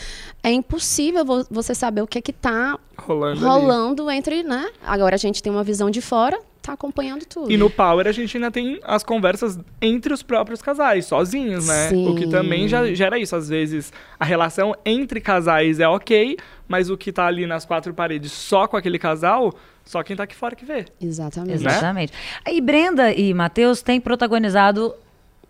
É 0.45 0.53
impossível 0.53 1.25
vo- 1.25 1.47
você 1.51 1.75
saber 1.75 2.03
o 2.03 2.07
que 2.07 2.19
é 2.19 2.23
que 2.23 2.33
tá 2.33 2.79
Rolando, 2.97 3.41
rolando 3.45 4.11
entre, 4.13 4.45
né? 4.45 4.69
Agora 4.87 5.17
a 5.17 5.19
gente 5.19 5.43
tem 5.43 5.51
uma 5.53 5.65
visão 5.65 5.91
de 5.91 6.01
fora, 6.01 6.39
tá 6.67 6.73
acompanhando 6.73 7.25
tudo. 7.25 7.51
E 7.51 7.57
no 7.57 7.71
Power 7.71 8.07
a 8.07 8.13
gente 8.13 8.37
ainda 8.37 8.51
tem 8.51 8.81
as 8.83 9.03
conversas 9.03 9.59
entre 9.81 10.13
os 10.13 10.23
próprios 10.23 10.61
casais, 10.61 11.07
sozinhos, 11.07 11.69
né? 11.69 11.91
O 11.91 12.15
que 12.15 12.25
Sim. 12.25 12.31
também 12.31 12.69
já 12.69 12.85
gera 12.95 13.19
isso. 13.19 13.37
Às 13.37 13.49
vezes 13.49 13.93
a 14.19 14.25
relação 14.25 14.75
entre 14.85 15.21
casais 15.21 15.81
é 15.81 15.89
ok, 15.89 16.37
mas 16.69 16.91
o 16.91 16.97
que 16.97 17.13
tá 17.13 17.27
ali 17.27 17.47
nas 17.47 17.65
quatro 17.65 17.95
paredes 17.95 18.33
só 18.33 18.67
com 18.67 18.77
aquele 18.77 18.99
casal, 18.99 19.55
só 19.85 20.03
quem 20.03 20.17
tá 20.17 20.25
aqui 20.25 20.35
fora 20.35 20.57
que 20.57 20.65
vê. 20.65 20.85
Exatamente. 21.01 21.63
Né? 21.63 21.71
Exatamente. 21.71 22.13
E 22.47 22.61
Brenda 22.61 23.13
e 23.13 23.33
Matheus 23.33 23.83
têm 23.83 24.01
protagonizado, 24.01 24.95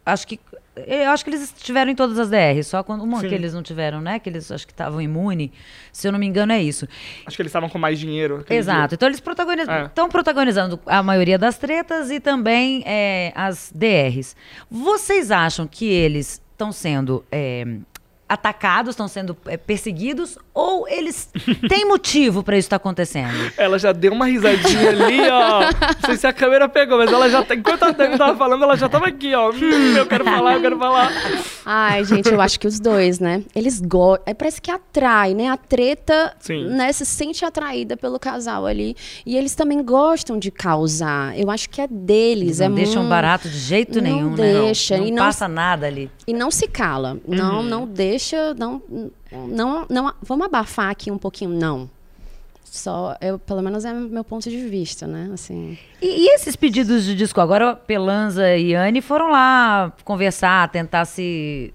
acho 0.07 0.27
que. 0.27 0.41
Eu 0.87 1.11
acho 1.11 1.25
que 1.25 1.31
eles 1.31 1.43
estiveram 1.43 1.91
em 1.91 1.95
todas 1.95 2.19
as 2.19 2.29
DRs, 2.29 2.67
só 2.67 2.83
quando 2.83 3.03
uma 3.03 3.21
Sim. 3.21 3.29
que 3.31 3.35
eles 3.35 3.55
não 3.55 3.63
tiveram, 3.63 3.99
né? 4.01 4.19
Que 4.19 4.29
eles 4.29 4.53
acho 4.53 4.67
que 4.67 4.75
estavam 4.75 5.01
imune. 5.01 5.51
Se 5.91 6.07
eu 6.07 6.13
não 6.13 6.19
me 6.19 6.27
engano, 6.27 6.53
é 6.53 6.63
isso. 6.63 6.87
Acho 7.27 7.35
que 7.35 7.41
eles 7.41 7.49
estavam 7.49 7.69
com 7.71 7.79
mais 7.79 7.99
dinheiro. 7.99 8.45
Exato. 8.51 8.89
dia. 8.89 8.95
Então 8.95 9.09
eles 9.09 9.21
protagonizam, 9.21 9.75
É. 9.75 9.87
estão 9.87 10.07
protagonizando 10.11 10.79
a 10.85 11.03
maioria 11.03 11.39
das 11.39 11.57
tretas 11.57 12.11
e 12.11 12.21
também 12.21 12.83
é, 12.87 13.33
as 13.35 13.73
DRs. 13.75 14.37
Vocês 14.71 15.31
acham 15.31 15.67
que 15.67 15.87
eles 15.87 16.43
estão 16.53 16.71
sendo 16.73 17.25
é, 17.33 17.65
atacados, 18.29 18.91
estão 18.95 19.07
sendo 19.09 19.37
é, 19.47 19.57
perseguidos 19.57 20.37
ou 20.53 20.89
eles 20.89 21.29
têm 21.69 21.85
motivo 21.87 22.43
para 22.43 22.57
isso 22.59 22.67
estar 22.67 22.77
acontecendo? 22.77 23.53
Ela 23.57 23.79
já 23.79 23.93
deu 23.93 24.13
uma 24.13 24.27
risadinha 24.27 24.91
ali, 24.91 25.21
ó. 25.31 25.61
Não 25.61 26.07
sei 26.07 26.17
se 26.17 26.27
a 26.27 26.33
câmera 26.33 26.69
pegou, 26.69 26.99
mas 26.99 27.13
ela 27.13 27.29
já 27.31 27.43
tá. 27.45 27.55
Enquanto 27.55 27.85
a 27.85 27.91
Dani 27.93 28.19
tava 28.19 28.37
falando, 28.37 28.65
ela 28.65 28.77
já 28.77 28.89
tava 28.89 29.07
aqui, 29.07 29.35
ó. 29.35 29.51
Hum, 29.51 29.97
eu 29.97 30.07
quero 30.07 30.25
falar, 30.25 30.55
eu 30.55 30.61
quero 30.61 30.79
falar. 30.79 31.13
Ai, 31.65 32.05
gente, 32.05 32.29
eu 32.29 32.41
acho 32.41 32.59
que 32.59 32.67
os 32.67 32.81
dois, 32.81 33.19
né? 33.21 33.43
Eles 33.55 33.81
gostam. 33.81 34.35
Parece 34.35 34.61
que 34.61 34.71
atrai, 34.71 35.35
né? 35.35 35.49
A 35.49 35.57
treta 35.57 36.35
Sim. 36.41 36.67
né, 36.69 36.93
se 36.93 37.05
sente 37.07 37.45
atraída 37.45 37.97
pelo 37.97 38.19
casal 38.19 38.67
ali. 38.67 38.97
E 39.25 39.37
eles 39.37 39.55
também 39.55 39.83
gostam 39.85 40.39
de 40.39 40.51
causar. 40.51 41.39
Eu 41.39 41.51
acho 41.51 41.69
que 41.71 41.81
é 41.81 41.87
deles. 41.89 42.59
Não 42.59 42.67
é 42.67 42.71
deixam 42.71 42.97
muito- 43.03 43.11
barato 43.11 43.49
de 43.49 43.59
jeito 43.59 43.97
Não 43.97 44.03
nenhum, 44.03 44.31
né? 44.31 44.37
deixa, 44.37 44.97
Não, 44.97 45.05
e 45.07 45.11
não 45.11 45.17
não- 45.19 45.25
passa 45.25 45.47
nada 45.49 45.87
ali. 45.87 46.11
E 46.27 46.33
não 46.33 46.51
se 46.51 46.67
cala. 46.67 47.19
Não, 47.27 47.63
não 47.63 47.87
deixa. 47.87 48.16
Não, 48.55 48.83
não, 49.33 49.87
não. 49.89 50.15
Vamos 50.23 50.47
abafar 50.47 50.91
aqui 50.91 51.11
um 51.11 51.19
pouquinho, 51.19 51.51
não. 51.51 51.91
Só, 52.65 53.17
eu, 53.21 53.39
pelo 53.39 53.63
menos 53.63 53.85
é 53.85 53.93
meu 53.93 54.25
ponto 54.25 54.51
de 54.51 54.69
vista, 54.69 55.07
né? 55.07 55.31
Assim. 55.33 55.79
E, 56.03 56.25
e 56.25 56.35
esses 56.35 56.57
pedidos 56.57 57.05
de 57.05 57.15
disco? 57.15 57.41
Agora, 57.41 57.75
Pelanza 57.75 58.57
e 58.57 58.75
Anne 58.75 59.01
foram 59.01 59.31
lá 59.31 59.93
conversar, 60.05 60.71
tentar 60.71 61.05
se. 61.05 61.73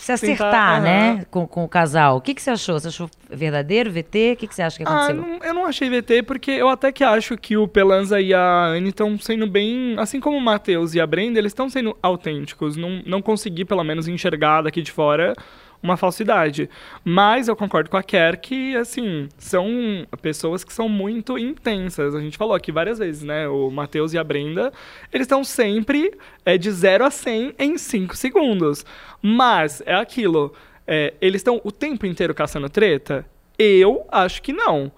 Se 0.00 0.12
acertar, 0.12 0.76
aham. 0.76 0.80
né? 0.82 1.26
Com, 1.30 1.46
com 1.46 1.62
o 1.64 1.68
casal. 1.68 2.16
O 2.16 2.20
que, 2.20 2.34
que 2.34 2.40
você 2.42 2.50
achou? 2.50 2.78
Você 2.80 2.88
achou 2.88 3.08
verdadeiro, 3.28 3.90
VT? 3.90 4.32
O 4.32 4.36
que, 4.36 4.46
que 4.46 4.54
você 4.54 4.62
acha 4.62 4.78
que 4.78 4.84
Ah, 4.84 5.04
aconteceu? 5.06 5.16
não- 5.16 5.38
eu 5.42 5.54
não 5.54 5.66
achei 5.66 5.88
VT, 5.90 6.22
porque 6.22 6.50
eu 6.50 6.68
até 6.68 6.90
que 6.90 7.04
acho 7.04 7.36
que 7.36 7.56
o 7.56 7.68
Pelanza 7.68 8.20
e 8.20 8.32
a 8.34 8.66
Anne 8.66 8.88
estão 8.88 9.18
sendo 9.18 9.46
bem. 9.46 9.94
Assim 9.98 10.18
como 10.20 10.36
o 10.36 10.40
Matheus 10.40 10.94
e 10.94 11.00
a 11.00 11.06
Brenda, 11.06 11.38
eles 11.38 11.50
estão 11.50 11.68
sendo 11.68 11.96
autênticos. 12.02 12.76
Não, 12.76 13.02
não 13.06 13.20
consegui, 13.22 13.64
pelo 13.64 13.84
menos, 13.84 14.08
enxergar 14.08 14.62
daqui 14.62 14.80
de 14.82 14.90
fora 14.90 15.34
uma 15.82 15.96
falsidade. 15.96 16.68
Mas 17.04 17.48
eu 17.48 17.56
concordo 17.56 17.90
com 17.90 17.96
a 17.96 18.02
Kerr 18.02 18.38
que, 18.38 18.76
assim, 18.76 19.28
são 19.38 20.06
pessoas 20.20 20.62
que 20.64 20.72
são 20.72 20.88
muito 20.88 21.38
intensas. 21.38 22.14
A 22.14 22.20
gente 22.20 22.36
falou 22.36 22.54
aqui 22.54 22.70
várias 22.70 22.98
vezes, 22.98 23.22
né? 23.22 23.48
O 23.48 23.70
Matheus 23.70 24.12
e 24.12 24.18
a 24.18 24.24
Brenda, 24.24 24.72
eles 25.12 25.24
estão 25.24 25.42
sempre 25.42 26.12
é, 26.44 26.58
de 26.58 26.70
0 26.70 27.04
a 27.04 27.10
100 27.10 27.54
em 27.58 27.78
5 27.78 28.16
segundos. 28.16 28.84
Mas 29.22 29.82
é 29.86 29.94
aquilo. 29.94 30.54
é, 30.86 31.14
eles 31.20 31.40
estão 31.40 31.60
o 31.64 31.70
tempo 31.70 32.06
inteiro 32.06 32.34
caçando 32.34 32.68
treta? 32.68 33.24
Eu 33.58 34.06
acho 34.10 34.42
que 34.42 34.52
não. 34.52 34.90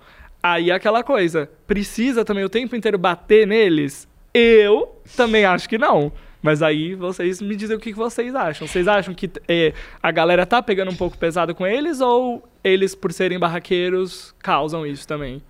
Aí 0.43 0.71
é 0.71 0.75
aquela 0.75 1.05
coisa, 1.05 1.49
precisa 1.67 2.25
também 2.25 2.45
o 2.45 2.49
tempo 2.49 2.75
inteiro 2.75 2.99
bater 2.99 3.47
neles? 3.47 4.09
Eu 4.35 5.01
também 5.17 5.45
acho 5.45 5.69
que 5.69 5.79
não. 5.79 6.11
Mas 6.43 6.61
aí 6.61 6.95
vocês 6.95 7.41
me 7.41 7.55
dizem 7.55 7.77
o 7.77 7.81
que 7.81 7.93
vocês 7.93 8.35
acham. 8.35 8.67
Vocês 8.67 8.89
acham 8.89 9.15
que 9.15 9.31
é, 9.49 9.73
a 10.03 10.11
galera 10.11 10.45
tá 10.45 10.61
pegando 10.61 10.91
um 10.91 10.97
pouco 10.97 11.17
pesado 11.17 11.55
com 11.55 11.65
eles 11.65 12.01
ou 12.01 12.47
eles, 12.65 12.95
por 12.95 13.13
serem 13.13 13.39
barraqueiros, 13.39 14.35
causam 14.41 14.85
isso 14.85 15.07
também? 15.07 15.41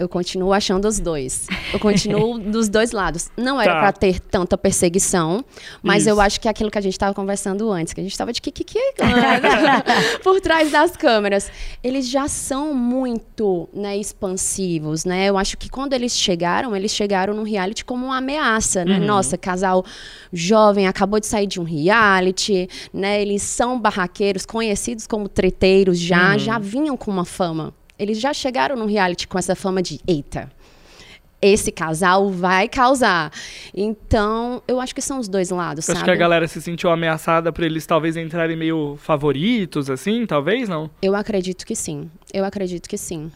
Eu 0.00 0.08
continuo 0.08 0.52
achando 0.54 0.88
os 0.88 0.98
dois. 0.98 1.46
Eu 1.74 1.78
continuo 1.78 2.38
dos 2.40 2.70
dois 2.70 2.90
lados. 2.92 3.30
Não 3.36 3.60
era 3.60 3.74
Tá. 3.74 3.80
pra 3.80 3.92
ter 3.92 4.18
tanta 4.18 4.56
perseguição, 4.56 5.44
mas 5.82 6.06
eu 6.06 6.14
Isso. 6.14 6.20
acho 6.22 6.40
que 6.40 6.48
é 6.48 6.50
aquilo 6.50 6.70
que 6.70 6.78
a 6.78 6.80
gente 6.80 6.94
estava 6.94 7.12
conversando 7.12 7.70
antes, 7.70 7.92
que 7.92 8.00
a 8.00 8.02
gente 8.02 8.12
estava 8.12 8.32
de 8.32 8.40
kikiki 8.40 8.78
por 10.24 10.40
trás 10.40 10.70
das 10.72 10.96
câmeras. 10.96 11.52
Eles 11.84 12.08
já 12.08 12.26
são 12.28 12.72
muito 12.74 13.68
né, 13.74 13.96
expansivos, 13.98 15.04
né? 15.04 15.26
Eu 15.28 15.36
acho 15.36 15.58
que 15.58 15.68
quando 15.68 15.92
eles 15.92 16.16
chegaram, 16.16 16.74
eles 16.74 16.92
chegaram 16.92 17.34
no 17.34 17.42
reality 17.42 17.84
como 17.84 18.06
uma 18.06 18.16
ameaça, 18.16 18.84
né? 18.84 18.98
Nossa, 18.98 19.36
casal 19.36 19.84
jovem 20.32 20.86
acabou 20.86 21.20
de 21.20 21.26
sair 21.26 21.46
de 21.46 21.60
um 21.60 21.64
reality, 21.64 22.68
né? 22.92 23.20
Eles 23.20 23.42
são 23.42 23.78
barraqueiros, 23.78 24.46
conhecidos 24.46 25.06
como 25.06 25.28
treteiros 25.28 25.98
já, 25.98 26.38
já 26.38 26.58
vinham 26.58 26.96
com 26.96 27.10
uma 27.10 27.26
fama. 27.26 27.74
Eles 28.00 28.18
já 28.18 28.32
chegaram 28.32 28.76
no 28.76 28.86
reality 28.86 29.28
com 29.28 29.38
essa 29.38 29.54
fama 29.54 29.82
de 29.82 30.00
eita. 30.08 30.50
Esse 31.42 31.70
casal 31.70 32.30
vai 32.30 32.66
causar. 32.66 33.30
Então, 33.74 34.62
eu 34.66 34.80
acho 34.80 34.94
que 34.94 35.02
são 35.02 35.18
os 35.18 35.28
dois 35.28 35.50
lados, 35.50 35.88
Acho 35.88 35.98
sabe? 35.98 36.04
que 36.04 36.10
a 36.10 36.16
galera 36.16 36.48
se 36.48 36.60
sentiu 36.62 36.90
ameaçada 36.90 37.52
por 37.52 37.62
eles 37.62 37.84
talvez 37.86 38.16
entrarem 38.16 38.56
meio 38.56 38.96
favoritos, 38.96 39.90
assim, 39.90 40.24
talvez, 40.26 40.68
não? 40.68 40.90
Eu 41.02 41.14
acredito 41.14 41.66
que 41.66 41.76
sim. 41.76 42.10
Eu 42.32 42.44
acredito 42.44 42.88
que 42.88 42.96
sim. 42.96 43.30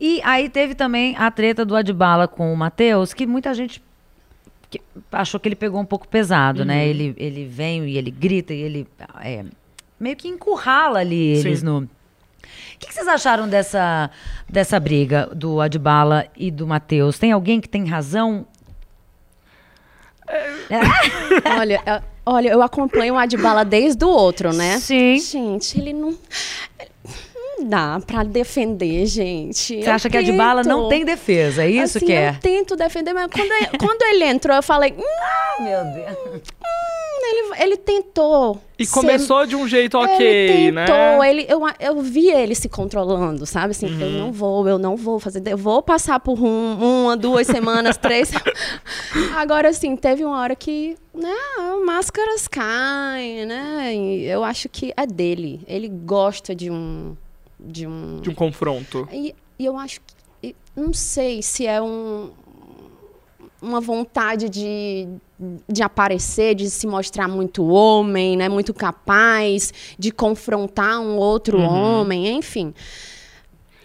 E 0.00 0.20
aí 0.24 0.48
teve 0.48 0.74
também 0.74 1.14
a 1.16 1.30
treta 1.30 1.64
do 1.64 1.76
Adbala 1.76 2.26
com 2.26 2.52
o 2.52 2.56
Matheus, 2.56 3.12
que 3.14 3.26
muita 3.26 3.54
gente 3.54 3.82
que 4.70 4.80
achou 5.12 5.38
que 5.38 5.48
ele 5.48 5.54
pegou 5.54 5.78
um 5.78 5.84
pouco 5.84 6.08
pesado, 6.08 6.64
né? 6.64 6.88
Ele, 6.88 7.14
ele 7.18 7.44
vem 7.44 7.86
e 7.88 7.98
ele 7.98 8.10
grita 8.10 8.54
e 8.54 8.60
ele 8.62 8.88
é, 9.22 9.44
meio 10.00 10.16
que 10.16 10.28
encurrala 10.28 10.98
ali 11.00 11.36
eles 11.36 11.60
Sim. 11.60 11.66
no. 11.66 11.88
O 12.74 12.78
que, 12.78 12.86
que 12.88 12.94
vocês 12.94 13.06
acharam 13.08 13.48
dessa, 13.48 14.10
dessa 14.48 14.78
briga 14.80 15.28
do 15.34 15.60
Adbala 15.60 16.26
e 16.36 16.50
do 16.50 16.66
Matheus? 16.66 17.18
Tem 17.18 17.32
alguém 17.32 17.60
que 17.60 17.68
tem 17.68 17.86
razão? 17.86 18.46
olha, 21.58 21.80
é- 21.84 22.02
olha, 22.24 22.48
eu 22.50 22.62
acompanho 22.62 23.14
o 23.14 23.18
Adbala 23.18 23.64
desde 23.64 24.04
o 24.04 24.08
outro, 24.08 24.52
né? 24.52 24.78
Sim. 24.78 25.18
Gente, 25.18 25.78
ele 25.78 25.92
não. 25.92 26.16
Não 27.58 27.68
dá 27.68 28.00
pra 28.04 28.24
defender, 28.24 29.06
gente. 29.06 29.82
Você 29.82 29.90
acha 29.90 30.10
que 30.10 30.16
a 30.16 30.20
Adbala 30.20 30.62
não 30.64 30.88
tem 30.88 31.04
defesa? 31.04 31.62
É 31.62 31.70
isso 31.70 31.98
assim, 31.98 32.06
que 32.06 32.12
é? 32.12 32.30
Eu 32.30 32.34
tento 32.40 32.74
defender, 32.74 33.12
mas 33.12 33.28
quando, 33.30 33.52
ele- 33.52 33.78
quando 33.78 34.02
ele 34.02 34.24
entrou, 34.24 34.56
eu 34.56 34.62
falei. 34.62 34.92
"Hum, 34.98 35.62
Meu 35.62 35.84
Deus. 35.84 36.42
Ele, 37.24 37.62
ele 37.62 37.76
tentou. 37.76 38.60
E 38.78 38.84
ser- 38.84 38.92
começou 38.94 39.46
de 39.46 39.54
um 39.56 39.66
jeito 39.68 39.96
ok, 39.98 40.26
ele 40.26 40.72
né? 40.72 40.84
tentou, 40.86 41.24
ele, 41.24 41.46
eu, 41.48 41.60
eu 41.78 42.00
vi 42.02 42.28
ele 42.30 42.54
se 42.54 42.68
controlando, 42.68 43.46
sabe? 43.46 43.70
Assim, 43.70 43.86
eu 43.86 44.06
Uhum. 44.08 44.18
não 44.18 44.32
vou, 44.32 44.68
eu 44.68 44.78
não 44.78 44.96
vou 44.96 45.18
fazer, 45.20 45.42
eu 45.46 45.56
vou 45.56 45.80
passar 45.82 46.18
por 46.20 46.38
um- 46.42 47.04
uma, 47.04 47.16
duas 47.16 47.46
semanas, 47.46 47.96
três. 47.98 48.30
Agora, 49.36 49.68
assim, 49.68 49.96
teve 49.96 50.24
uma 50.24 50.38
hora 50.40 50.54
que, 50.56 50.96
né, 51.14 51.34
máscaras 51.84 52.48
caem, 52.48 53.46
né? 53.46 53.94
E 53.94 54.24
eu 54.24 54.42
acho 54.44 54.68
que 54.68 54.92
é 54.96 55.06
dele. 55.06 55.60
Ele 55.66 55.88
gosta 55.88 56.54
de 56.54 56.70
um, 56.70 57.16
de 57.60 57.86
um, 57.86 58.20
De 58.20 58.30
um 58.30 58.34
confronto. 58.34 59.08
e, 59.12 59.34
e 59.58 59.64
eu 59.64 59.76
acho 59.78 60.00
que. 60.00 60.12
Não 60.74 60.92
sei 60.94 61.42
se 61.42 61.66
é 61.66 61.80
um, 61.82 62.30
uma 63.62 63.80
vontade 63.80 64.48
de, 64.48 65.06
de 65.68 65.82
aparecer, 65.82 66.54
de 66.54 66.68
se 66.68 66.86
mostrar 66.86 67.28
muito 67.28 67.64
homem, 67.66 68.36
né? 68.36 68.48
Muito 68.48 68.74
capaz, 68.74 69.72
de 69.98 70.10
confrontar 70.10 71.00
um 71.00 71.16
outro 71.16 71.58
Uhum. 71.58 72.00
homem, 72.00 72.28
enfim. 72.36 72.74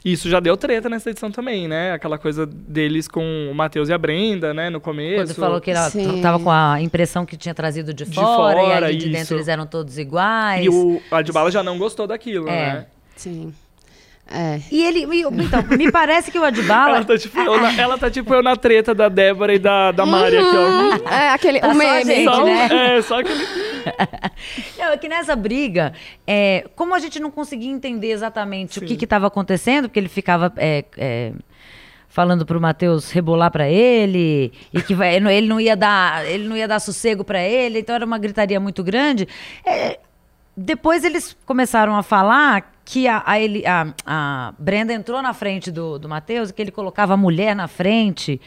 Isso 0.06 0.30
já 0.30 0.40
deu 0.40 0.56
treta 0.56 0.88
nessa 0.88 1.10
edição 1.10 1.30
também, 1.30 1.68
né? 1.68 1.92
Aquela 1.92 2.18
coisa 2.18 2.46
deles 2.46 3.10
com 3.10 3.50
o 3.52 3.54
Matheus 3.54 3.90
e 3.90 3.94
a 3.94 3.98
Brenda, 3.98 4.54
né? 4.54 4.70
No 4.70 4.80
começo. 4.80 5.34
Quando 5.34 5.36
falou 5.36 5.60
que 5.60 5.70
ela 5.72 5.90
Sim. 5.90 6.22
tava 6.22 6.40
com 6.42 6.50
a 6.50 6.82
impressão 6.82 7.26
que 7.26 7.36
tinha 7.36 7.54
trazido 7.54 7.94
de 7.94 8.06
De 8.06 8.16
fora, 8.16 8.62
e 8.62 8.66
fora, 8.66 8.86
ali 8.86 8.96
de 8.98 9.04
isso. 9.10 9.12
dentro 9.18 9.36
eles 9.36 9.48
eram 9.50 9.66
todos 9.66 9.98
iguais. 9.98 10.64
E 10.66 10.70
o 10.70 11.02
Adbala 11.12 11.52
já 11.52 11.62
não 11.62 11.78
gostou 11.78 12.08
daquilo, 12.08 12.48
É. 12.48 12.52
né? 12.74 12.86
Sim. 13.18 13.54
É. 14.30 14.60
E 14.72 14.84
ele. 14.86 15.04
Então, 15.04 15.64
me 15.78 15.92
parece 15.92 16.30
que 16.32 16.38
o 16.38 16.44
Adbala. 16.44 16.98
Ela 16.98 17.06
tá, 17.06 17.18
tipo, 17.18 17.40
eu 17.40 17.62
na, 17.62 17.74
ela 17.82 17.98
tá 17.98 18.10
tipo 18.12 18.34
eu 18.34 18.44
na 18.44 18.56
treta 18.56 18.94
da 18.94 19.08
Débora 19.10 19.54
e 19.54 19.60
da, 19.60 19.92
da 19.92 20.06
Mari 20.06 20.38
aqui, 20.38 20.48
ó. 20.56 21.10
É 21.14 21.30
aquele 21.30 21.60
Tá 21.60 21.70
o 21.70 21.74
só 21.74 21.80
a 21.80 21.84
meme. 21.84 22.04
gente, 22.16 22.26
Só, 22.26 22.44
né? 22.46 22.98
É, 22.98 23.02
só 23.02 23.20
aquele. 23.20 23.46
Não, 24.78 24.86
é 24.92 24.98
que 24.98 25.08
nessa 25.08 25.36
briga, 25.36 25.94
é, 26.26 26.66
como 26.76 26.94
a 26.94 27.00
gente 27.00 27.20
não 27.22 27.32
conseguia 27.32 27.72
entender 27.72 28.12
exatamente 28.12 28.80
o 28.80 28.88
Sim. 28.88 28.96
que 28.98 29.04
estava 29.06 29.28
acontecendo, 29.28 29.88
porque 29.88 30.00
ele 30.00 30.10
ficava. 30.10 30.52
é, 30.58 30.84
é, 30.98 31.32
Falando 32.10 32.46
pro 32.46 32.60
Matheus 32.60 33.12
rebolar 33.12 33.52
pra 33.52 33.70
ele 33.70 34.52
e 34.74 34.82
que 34.82 34.96
vai- 34.96 35.16
ele 35.18 35.46
não 35.48 35.60
ia 35.62 35.76
dar 35.76 36.26
ele 36.26 36.48
não 36.48 36.58
ia 36.58 36.68
dar 36.68 36.80
sossego 36.80 37.24
pra 37.24 37.42
ele, 37.44 37.80
então 37.80 37.94
era 37.94 38.04
uma 38.06 38.18
gritaria 38.18 38.60
muito 38.60 38.84
grande. 38.84 39.28
É, 39.64 40.00
depois 40.56 41.04
eles 41.04 41.38
começaram 41.46 41.96
a 41.96 42.02
falar 42.02 42.72
que 42.90 43.06
a, 43.06 43.22
a, 43.26 43.38
ele, 43.38 43.66
a, 43.68 43.94
a 44.06 44.54
Brenda 44.58 44.94
entrou 44.94 45.22
na 45.22 45.34
frente 45.34 45.70
do, 45.70 46.00
do 46.00 46.08
Matheus, 46.08 46.52
que 46.52 46.62
ele 46.62 46.72
colocava 46.72 47.16
a 47.16 47.18
mulher 47.18 47.54
na 47.54 47.68
frente. 47.68 48.40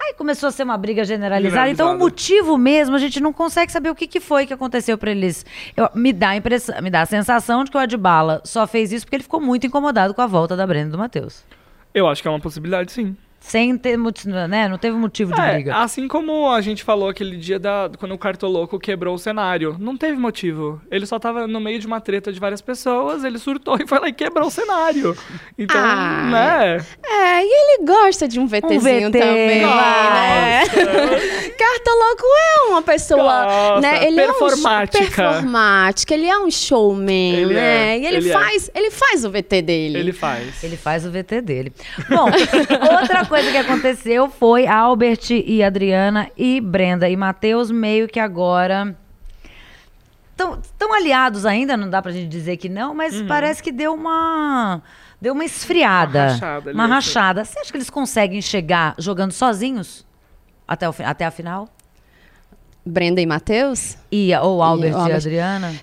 Aí 0.00 0.14
começou 0.14 0.48
a 0.48 0.50
ser 0.52 0.64
uma 0.64 0.76
briga 0.76 1.04
generalizada. 1.04 1.70
Então, 1.70 1.86
o 1.86 1.90
Generalizada. 1.92 1.98
motivo 1.98 2.58
mesmo, 2.58 2.96
a 2.96 2.98
gente 2.98 3.20
não 3.20 3.32
consegue 3.32 3.70
saber 3.70 3.88
o 3.90 3.94
que, 3.94 4.08
que 4.08 4.18
foi 4.18 4.46
que 4.46 4.52
aconteceu 4.52 4.98
pra 4.98 5.12
eles. 5.12 5.46
Eu- 5.76 5.88
me, 5.94 6.12
dá 6.12 6.30
a 6.30 6.36
impressão, 6.36 6.74
me 6.82 6.90
dá 6.90 7.02
a 7.02 7.06
sensação 7.06 7.62
de 7.62 7.70
que 7.70 7.76
o 7.76 7.80
Adbala 7.80 8.40
só 8.44 8.66
fez 8.66 8.92
isso 8.92 9.06
porque 9.06 9.14
ele 9.16 9.22
ficou 9.22 9.40
muito 9.40 9.64
incomodado 9.64 10.12
com 10.12 10.22
a 10.22 10.26
volta 10.26 10.56
da 10.56 10.66
Brenda 10.66 10.88
e 10.88 10.92
do 10.92 10.98
Matheus. 10.98 11.44
Eu 11.94 12.08
acho 12.08 12.20
que 12.20 12.26
é 12.26 12.30
uma 12.32 12.40
possibilidade, 12.40 12.90
sim. 12.90 13.16
Sem 13.48 13.76
ter 13.78 13.96
motivo, 13.96 14.30
né? 14.46 14.68
Não 14.68 14.78
teve 14.78 14.96
motivo 14.96 15.32
de 15.34 15.40
É, 15.40 15.54
briga. 15.54 15.76
assim 15.76 16.06
como 16.06 16.50
a 16.52 16.60
gente 16.60 16.84
falou 16.84 17.08
aquele 17.08 17.36
dia 17.36 17.58
da, 17.58 17.90
quando 17.98 18.12
o 18.14 18.18
Cartoloco 18.18 18.78
quebrou 18.78 19.14
o 19.14 19.18
cenário. 19.18 19.76
Não 19.78 19.96
teve 19.96 20.16
motivo. 20.18 20.80
Ele 20.90 21.06
só 21.06 21.18
tava 21.18 21.46
no 21.46 21.58
meio 21.60 21.78
de 21.78 21.86
uma 21.86 22.00
treta 22.00 22.32
de 22.32 22.38
várias 22.38 22.60
pessoas, 22.60 23.24
ele 23.24 23.38
surtou 23.38 23.76
e 23.82 23.86
foi 23.86 23.98
lá 23.98 24.08
e 24.08 24.12
quebrou 24.12 24.46
o 24.48 24.50
cenário. 24.50 25.16
Então, 25.58 25.80
Ah, 25.80 26.28
né? 26.30 26.84
É, 27.04 27.42
e 27.42 27.48
ele 27.48 27.86
gosta 27.86 28.28
de 28.28 28.38
um 28.38 28.46
VTzinho 28.46 29.08
VT, 29.10 29.18
também, 29.18 29.62
né? 29.66 30.62
Cartoloco 31.58 32.24
é 32.36 32.68
uma 32.68 32.82
pessoa, 32.82 33.44
Gosta, 33.44 33.80
né? 33.80 34.06
Ele 34.06 34.16
performática. 34.16 34.98
é 34.98 35.02
um 35.02 35.32
performática, 35.32 36.14
ele 36.14 36.26
é 36.26 36.38
um 36.38 36.50
showman, 36.50 37.34
Ele 37.34 37.54
né? 37.54 37.94
é, 37.94 37.98
E 37.98 38.06
ele, 38.06 38.16
ele 38.18 38.28
é. 38.30 38.32
faz, 38.32 38.70
ele 38.74 38.90
faz 38.90 39.24
o 39.24 39.30
VT 39.30 39.62
dele. 39.62 39.98
Ele 39.98 40.12
faz. 40.12 40.62
Ele 40.62 40.76
faz 40.76 41.06
o 41.06 41.10
VT 41.10 41.40
dele. 41.40 41.72
Bom, 42.08 42.26
outra 43.00 43.24
coisa 43.26 43.37
que 43.42 43.56
aconteceu 43.56 44.28
foi 44.28 44.66
Albert 44.66 45.30
e 45.30 45.62
Adriana 45.62 46.30
e 46.36 46.60
Brenda 46.60 47.08
e 47.08 47.16
Matheus 47.16 47.70
meio 47.70 48.08
que 48.08 48.18
agora 48.18 48.96
tão, 50.38 50.60
tão 50.78 50.94
aliados 50.94 51.44
ainda, 51.44 51.76
não 51.76 51.90
dá 51.90 52.00
pra 52.00 52.12
gente 52.12 52.28
dizer 52.28 52.56
que 52.56 52.68
não, 52.68 52.94
mas 52.94 53.20
parece 53.22 53.60
que 53.62 53.72
deu 53.72 53.92
uma. 53.92 54.80
Deu 55.20 55.34
uma 55.34 55.44
esfriada. 55.44 56.18
Uma 56.18 56.30
rachada 56.30 56.72
Uma 56.72 56.84
assim. 56.84 56.92
rachada. 56.92 57.44
Você 57.44 57.58
acha 57.58 57.70
que 57.72 57.76
eles 57.76 57.90
conseguem 57.90 58.40
chegar 58.40 58.94
jogando 58.98 59.32
sozinhos 59.32 60.06
até, 60.66 60.88
o, 60.88 60.94
até 61.04 61.26
a 61.26 61.30
final? 61.32 61.68
Brenda 62.86 63.20
e 63.20 63.26
Matheus? 63.26 63.98
E, 64.12 64.32
ou 64.36 64.62
Albert 64.62 64.92
e, 64.92 64.94
Albert. 64.94 65.16
Adriana? 65.16 65.74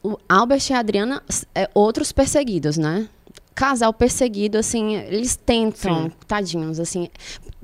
O 0.00 0.16
Albert 0.28 0.62
e 0.70 0.72
a 0.72 0.78
Adriana, 0.78 1.22
é, 1.52 1.68
outros 1.74 2.12
perseguidos, 2.12 2.78
né? 2.78 3.08
Casal 3.56 3.92
perseguido, 3.92 4.58
assim, 4.58 4.94
eles 4.96 5.34
tentam, 5.34 6.04
Sim. 6.04 6.12
tadinhos, 6.28 6.78
assim. 6.78 7.08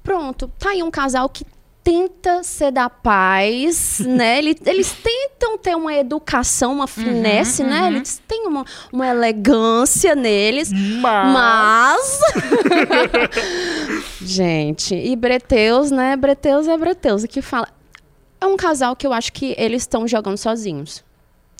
Pronto, 0.02 0.50
tá 0.58 0.70
aí 0.70 0.82
um 0.82 0.90
casal 0.90 1.28
que 1.28 1.44
tenta 1.84 2.42
ser 2.42 2.70
da 2.72 2.88
paz, 2.88 3.98
né? 4.06 4.38
Ele- 4.38 4.56
Eles, 4.64 4.90
tentam 4.92 5.58
ter 5.58 5.76
uma 5.76 5.92
educação, 5.94 6.72
uma 6.72 6.86
finesse, 6.86 7.62
né? 7.62 7.88
Eles 7.88 8.22
têm 8.26 8.46
uma, 8.46 8.64
uma 8.92 9.06
elegância 9.06 10.14
neles. 10.14 10.70
Mas... 10.72 11.32
Mas. 11.32 12.20
Gente, 14.22 14.94
e 14.94 15.14
Breteus, 15.16 15.90
né? 15.90 16.16
Breteus 16.16 16.68
é 16.68 16.76
Breteus. 16.76 17.24
O 17.24 17.28
que 17.28 17.42
fala. 17.42 17.68
É 18.40 18.46
um 18.46 18.56
casal 18.56 18.96
que 18.96 19.06
eu 19.06 19.12
acho 19.12 19.32
que 19.32 19.54
eles 19.58 19.82
estão 19.82 20.06
jogando 20.08 20.36
sozinhos. 20.38 21.04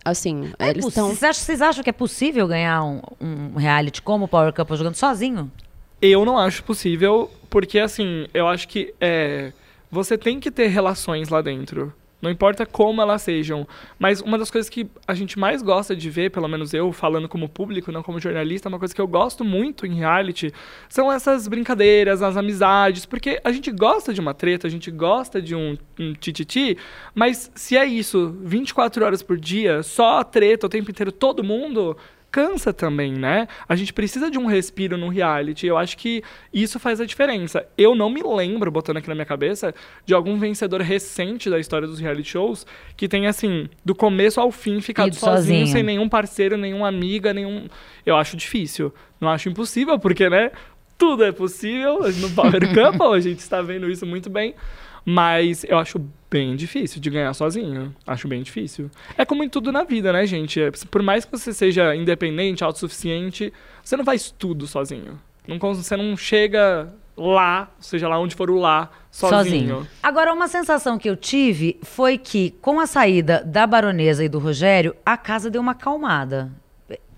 Assim, 0.05 0.53
É 0.59 0.71
eles 0.71 0.87
estão. 0.87 1.09
Vocês 1.09 1.23
acham, 1.23 1.45
vocês 1.45 1.63
acham 1.63 1.85
que 1.85 1.91
é 1.91 1.93
possível 1.93 2.47
ganhar 2.49 2.83
um, 2.83 3.01
um 3.21 3.55
reality 3.57 4.03
como 4.03 4.25
o 4.25 4.29
Power 4.29 4.53
Couple 4.53 4.77
jogando 4.77 4.97
sozinho? 4.97 5.51
Eu 6.01 6.25
não 6.25 6.37
acho 6.37 6.65
possível, 6.65 7.31
porque 7.49 7.79
assim, 7.79 8.27
eu 8.35 8.49
acho 8.49 8.67
que 8.67 8.93
é, 9.01 9.53
você 9.91 10.19
tem 10.19 10.41
que 10.41 10.51
ter 10.51 10.67
relações 10.67 11.29
lá 11.29 11.41
dentro. 11.41 11.93
Não 12.23 12.31
importa 12.31 12.65
como 12.65 13.03
elas 13.03 13.21
sejam. 13.21 13.67
Mas 13.99 14.21
uma 14.21 14.39
das 14.39 14.49
coisas 14.49 14.71
que 14.71 14.89
a 15.07 15.13
gente 15.13 15.37
mais 15.37 15.61
gosta 15.61 15.95
de 15.97 16.09
ver, 16.09 16.31
pelo 16.31 16.47
menos 16.47 16.73
eu 16.73 16.93
falando 16.93 17.29
como 17.29 17.49
público, 17.49 17.91
não 17.91 18.03
como 18.03 18.21
jornalista, 18.21 18.69
uma 18.69 18.79
coisa 18.79 18.95
que 18.95 19.01
eu 19.01 19.09
gosto 19.09 19.45
muito 19.45 19.85
em 19.85 19.97
reality, 19.97 20.53
são 20.89 21.11
essas 21.11 21.49
brincadeiras, 21.49 22.23
as 22.23 22.37
amizades, 22.37 23.05
porque 23.05 23.41
a 23.43 23.51
gente 23.51 23.73
gosta 23.73 24.15
de 24.15 24.21
uma 24.21 24.33
treta, 24.33 24.69
a 24.69 24.71
gente 24.71 24.89
gosta 24.91 25.43
de 25.43 25.57
um, 25.57 25.77
um 25.99 26.13
tititi, 26.13 26.79
mas 27.13 27.51
se 27.57 27.77
é 27.77 27.85
isso 27.85 28.37
24 28.41 29.05
horas 29.05 29.23
por 29.23 29.37
dia, 29.37 29.83
só 29.83 30.23
treta 30.23 30.67
o 30.67 30.71
tempo 30.71 30.93
inteiro, 30.93 31.11
todo 31.11 31.43
mundo, 31.43 31.97
cansa 32.33 32.73
também, 32.73 33.13
né? 33.13 33.47
A 33.69 33.77
gente 33.77 33.93
precisa 33.93 34.31
de 34.31 34.39
um 34.39 34.47
respiro 34.47 34.97
no 34.97 35.09
reality. 35.09 35.67
Eu 35.67 35.77
acho 35.77 35.99
que 35.99 36.23
isso 36.53 36.81
faz 36.81 36.99
a 36.99 37.05
diferença. 37.05 37.67
Eu 37.77 37.95
não 37.95 38.09
me 38.09 38.23
lembro, 38.23 38.71
botando 38.71 38.97
aqui 38.97 39.09
na 39.09 39.15
minha 39.15 39.27
cabeça, 39.27 39.75
de 40.07 40.15
algum 40.15 40.39
vencedor 40.39 40.81
recente 40.81 41.51
da 41.51 41.59
história 41.59 41.87
dos 41.87 42.01
reality 42.01 42.31
shows 42.31 42.67
que 42.97 43.07
tenha, 43.07 43.29
assim, 43.29 43.69
do 43.85 43.95
começo 43.95 44.41
ao 44.41 44.51
fim, 44.51 44.81
ficado 44.81 45.15
sozinho, 45.15 45.37
sozinho. 45.37 45.67
sem 45.67 45.83
nenhum 45.83 46.09
parceiro, 46.09 46.57
nenhuma 46.57 46.89
amiga, 46.89 47.35
nenhum. 47.35 47.69
Eu 48.07 48.17
acho 48.17 48.37
difícil. 48.37 48.93
Não 49.21 49.29
acho 49.29 49.51
impossível, 49.51 49.99
porque, 49.99 50.31
né? 50.31 50.51
Tudo 50.97 51.25
é 51.25 51.33
possível 51.33 52.01
no 52.13 52.31
Power 52.31 52.61
Couple, 52.75 53.17
a 53.17 53.21
gente 53.21 53.41
está 53.41 53.61
vendo 53.61 53.91
isso 53.91 54.07
muito 54.07 54.31
bem. 54.31 54.55
Mas 55.05 55.65
eu 55.65 55.79
acho 55.79 56.01
bem 56.31 56.57
difícil 56.57 57.01
de 57.01 57.11
ganhar 57.11 57.35
sozinho. 57.35 57.95
Acho 58.07 58.27
bem 58.27 58.43
difícil. 58.43 58.91
É 59.19 59.25
como 59.25 59.45
em 59.45 59.49
tudo 59.49 59.71
na 59.71 59.85
vida, 59.85 60.13
né, 60.13 60.27
gente? 60.27 60.61
É, 60.61 60.71
Por 60.91 61.03
mais 61.03 61.25
que 61.25 61.33
você 61.33 61.53
seja 61.53 61.95
independente, 61.95 62.65
autossuficiente, 62.65 63.53
você 63.83 63.97
não 63.97 64.05
faz 64.05 64.31
tudo 64.31 64.67
sozinho. 64.67 65.21
Não, 65.47 65.59
você 65.59 65.97
não 65.97 66.17
chega 66.17 66.95
lá, 67.17 67.69
seja 67.79 68.09
lá 68.09 68.19
onde 68.19 68.35
for 68.35 68.51
o 68.51 68.57
lá, 68.59 68.91
sozinho. 69.11 69.87
Agora, 70.03 70.33
uma 70.33 70.49
sensação 70.49 70.99
que 70.99 71.11
eu 71.11 71.17
tive 71.17 71.79
foi 71.83 72.17
que, 72.17 72.53
com 72.63 72.81
a 72.81 72.87
saída 72.87 73.43
da 73.45 73.67
baronesa 73.67 74.25
e 74.25 74.29
do 74.29 74.39
Rogério, 74.39 74.95
a 75.05 75.17
casa 75.17 75.51
deu 75.51 75.61
uma 75.61 75.73
acalmada. 75.73 76.51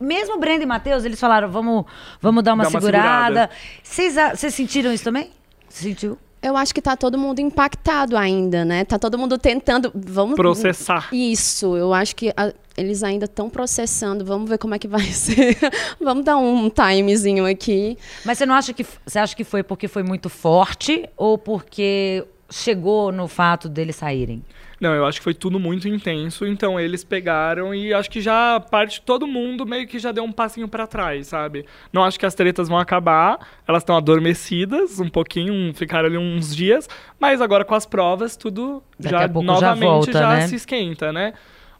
Mesmo 0.00 0.38
Brenda 0.38 0.64
e 0.64 0.66
Matheus, 0.66 1.04
eles 1.04 1.20
falaram, 1.20 1.50
vamos, 1.50 1.84
vamos 2.20 2.42
dar 2.42 2.54
uma 2.54 2.64
Dá 2.64 2.70
segurada. 2.70 3.50
Vocês 3.82 4.54
sentiram 4.54 4.92
isso 4.92 5.04
também? 5.04 5.30
Você 5.68 5.84
sentiu? 5.84 6.18
Eu 6.44 6.56
acho 6.56 6.74
que 6.74 6.82
tá 6.82 6.94
todo 6.96 7.16
mundo 7.16 7.38
impactado 7.40 8.16
ainda, 8.16 8.64
né? 8.64 8.84
Tá 8.84 8.98
todo 8.98 9.16
mundo 9.16 9.38
tentando. 9.38 9.90
Vamos. 9.94 10.34
Processar. 10.36 11.08
Isso, 11.12 11.74
eu 11.76 11.94
acho 11.94 12.14
que 12.14 12.32
a- 12.36 12.52
eles 12.76 13.02
ainda 13.02 13.24
estão 13.24 13.48
processando. 13.48 14.24
Vamos 14.24 14.48
ver 14.50 14.58
como 14.58 14.74
é 14.74 14.78
que 14.78 14.86
vai 14.86 15.00
ser. 15.10 15.56
Vamos 16.00 16.24
dar 16.24 16.36
um 16.36 16.68
timezinho 16.68 17.46
aqui. 17.46 17.96
Mas 18.24 18.36
você 18.38 18.44
não 18.44 18.54
acha 18.54 18.72
que 18.74 18.84
você 19.06 19.18
acha 19.18 19.34
que 19.34 19.44
foi 19.44 19.62
porque 19.62 19.88
foi 19.88 20.02
muito 20.02 20.28
forte 20.28 21.08
ou 21.16 21.38
porque 21.38 22.24
chegou 22.54 23.10
no 23.10 23.26
fato 23.26 23.68
deles 23.68 23.96
saírem? 23.96 24.42
Não, 24.80 24.92
eu 24.94 25.06
acho 25.06 25.18
que 25.18 25.24
foi 25.24 25.34
tudo 25.34 25.58
muito 25.58 25.88
intenso, 25.88 26.46
então 26.46 26.78
eles 26.78 27.02
pegaram 27.02 27.74
e 27.74 27.94
acho 27.94 28.10
que 28.10 28.20
já 28.20 28.60
parte 28.60 29.00
todo 29.00 29.26
mundo 29.26 29.64
meio 29.64 29.86
que 29.86 29.98
já 29.98 30.12
deu 30.12 30.24
um 30.24 30.32
passinho 30.32 30.68
pra 30.68 30.86
trás, 30.86 31.28
sabe? 31.28 31.64
Não 31.92 32.04
acho 32.04 32.18
que 32.18 32.26
as 32.26 32.34
tretas 32.34 32.68
vão 32.68 32.78
acabar, 32.78 33.38
elas 33.66 33.82
estão 33.82 33.96
adormecidas 33.96 35.00
um 35.00 35.08
pouquinho, 35.08 35.72
ficaram 35.74 36.06
ali 36.06 36.18
uns 36.18 36.54
dias, 36.54 36.88
mas 37.18 37.40
agora 37.40 37.64
com 37.64 37.74
as 37.74 37.86
provas 37.86 38.36
tudo 38.36 38.82
Daqui 38.98 39.16
já 39.16 39.24
a 39.24 39.28
pouco 39.28 39.46
já 39.46 39.54
novamente 39.54 39.84
volta, 39.84 40.12
já 40.12 40.28
né? 40.34 40.46
se 40.48 40.56
esquenta, 40.56 41.12
né? 41.12 41.32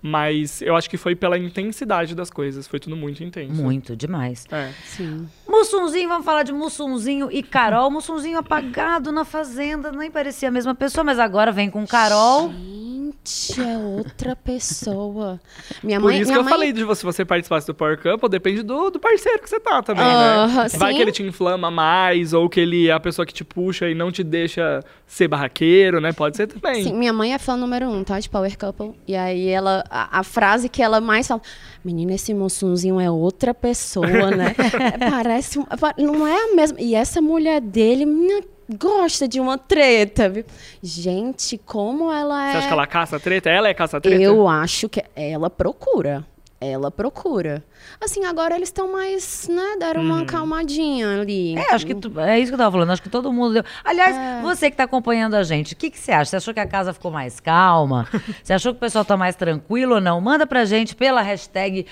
Mas 0.06 0.60
eu 0.60 0.76
acho 0.76 0.90
que 0.90 0.98
foi 0.98 1.14
pela 1.16 1.38
intensidade 1.38 2.14
das 2.14 2.28
coisas, 2.30 2.68
foi 2.68 2.78
tudo 2.78 2.94
muito 2.94 3.24
intenso. 3.24 3.54
Muito, 3.54 3.96
demais. 3.96 4.46
É. 4.52 4.70
Sim. 4.84 5.26
Mussunzinho, 5.54 6.08
vamos 6.08 6.24
falar 6.24 6.42
de 6.42 6.52
Mussunzinho 6.52 7.28
e 7.30 7.42
Carol. 7.42 7.90
Mussunzinho 7.90 8.38
apagado 8.38 9.12
na 9.12 9.24
fazenda, 9.24 9.92
nem 9.92 10.10
parecia 10.10 10.48
a 10.48 10.52
mesma 10.52 10.74
pessoa, 10.74 11.04
mas 11.04 11.18
agora 11.18 11.52
vem 11.52 11.70
com 11.70 11.86
Carol. 11.86 12.50
Gente, 12.50 13.60
é 13.60 13.78
outra 13.78 14.34
pessoa. 14.34 15.40
Minha 15.82 16.00
Por 16.00 16.06
mãe. 16.06 16.16
isso 16.16 16.24
que 16.24 16.32
minha 16.32 16.40
eu 16.40 16.44
mãe... 16.44 16.52
falei 16.52 16.72
de 16.72 16.84
você, 16.84 17.00
se 17.00 17.04
você 17.04 17.24
participasse 17.24 17.66
do 17.66 17.74
Power 17.74 18.00
Couple, 18.00 18.28
depende 18.28 18.62
do, 18.62 18.90
do 18.90 18.98
parceiro 18.98 19.42
que 19.42 19.48
você 19.48 19.60
tá 19.60 19.82
também, 19.82 20.04
Aham, 20.04 20.62
né? 20.64 20.68
Vai 20.76 20.92
sim. 20.92 20.96
que 20.96 21.02
ele 21.02 21.12
te 21.12 21.22
inflama 21.22 21.70
mais, 21.70 22.32
ou 22.32 22.48
que 22.48 22.60
ele 22.60 22.88
é 22.88 22.92
a 22.92 23.00
pessoa 23.00 23.26
que 23.26 23.32
te 23.32 23.44
puxa 23.44 23.88
e 23.88 23.94
não 23.94 24.10
te 24.10 24.22
deixa 24.22 24.82
ser 25.06 25.28
barraqueiro, 25.28 26.00
né? 26.00 26.12
Pode 26.12 26.36
ser 26.36 26.46
também. 26.46 26.82
Sim, 26.82 26.94
minha 26.94 27.12
mãe 27.12 27.34
é 27.34 27.38
fã 27.38 27.56
número 27.56 27.88
um, 27.88 28.02
tá? 28.02 28.18
De 28.18 28.28
Power 28.28 28.56
Couple. 28.58 28.92
E 29.06 29.14
aí 29.14 29.48
ela. 29.48 29.84
A, 29.90 30.20
a 30.20 30.22
frase 30.22 30.68
que 30.68 30.82
ela 30.82 31.00
mais 31.00 31.26
fala. 31.26 31.42
Menina, 31.84 32.14
esse 32.14 32.32
moçunzinho 32.32 32.98
é 32.98 33.10
outra 33.10 33.52
pessoa, 33.52 34.30
né? 34.30 34.54
É, 34.74 35.10
Parece. 35.44 35.80
pa- 35.80 35.94
Não 35.98 36.26
é 36.26 36.52
a 36.52 36.54
mesma. 36.54 36.80
E 36.80 36.94
essa 36.94 37.20
mulher 37.20 37.60
dele 37.60 38.04
menina, 38.06 38.40
gosta 38.78 39.26
de 39.28 39.40
uma 39.40 39.58
treta, 39.58 40.28
viu? 40.28 40.44
Gente, 40.82 41.58
como 41.58 42.10
ela 42.12 42.48
é. 42.48 42.52
Você 42.52 42.58
acha 42.58 42.66
que 42.68 42.72
ela 42.72 42.86
caça 42.86 43.20
treta? 43.20 43.50
Ela 43.50 43.68
é 43.68 43.74
caça 43.74 44.00
treta? 44.00 44.22
Eu 44.22 44.48
acho 44.48 44.88
que 44.88 45.02
ela 45.14 45.50
procura. 45.50 46.24
Ela 46.64 46.90
procura. 46.90 47.62
Assim, 48.00 48.24
agora 48.24 48.54
eles 48.56 48.68
estão 48.68 48.90
mais, 48.92 49.48
né? 49.48 49.76
Deram 49.78 50.00
Uhum. 50.02 50.06
uma 50.08 50.24
calmadinha 50.24 51.20
ali. 51.20 51.56
É, 51.56 51.74
acho 51.74 51.86
que 51.86 51.94
tu- 51.94 52.18
é 52.20 52.38
isso 52.38 52.50
que 52.50 52.54
eu 52.54 52.58
tava 52.58 52.72
falando. 52.72 52.90
Acho 52.90 53.02
que 53.02 53.08
todo 53.08 53.32
mundo 53.32 53.54
deu. 53.54 53.64
Aliás, 53.84 54.16
você 54.42 54.70
que 54.70 54.76
tá 54.76 54.84
acompanhando 54.84 55.34
a 55.34 55.42
gente, 55.42 55.74
o 55.74 55.76
que, 55.76 55.90
que 55.90 55.98
você 55.98 56.12
acha? 56.12 56.30
Você 56.30 56.36
achou 56.36 56.54
que 56.54 56.60
a 56.60 56.66
casa 56.66 56.92
ficou 56.92 57.10
mais 57.10 57.38
calma? 57.40 58.08
você 58.42 58.52
achou 58.52 58.72
que 58.72 58.78
o 58.78 58.80
pessoal 58.80 59.04
tá 59.04 59.16
mais 59.16 59.36
tranquilo 59.36 59.96
ou 59.96 60.00
não? 60.00 60.20
Manda 60.20 60.46
pra 60.46 60.64
gente 60.64 60.94
pela 60.96 61.20
hashtag 61.22 61.86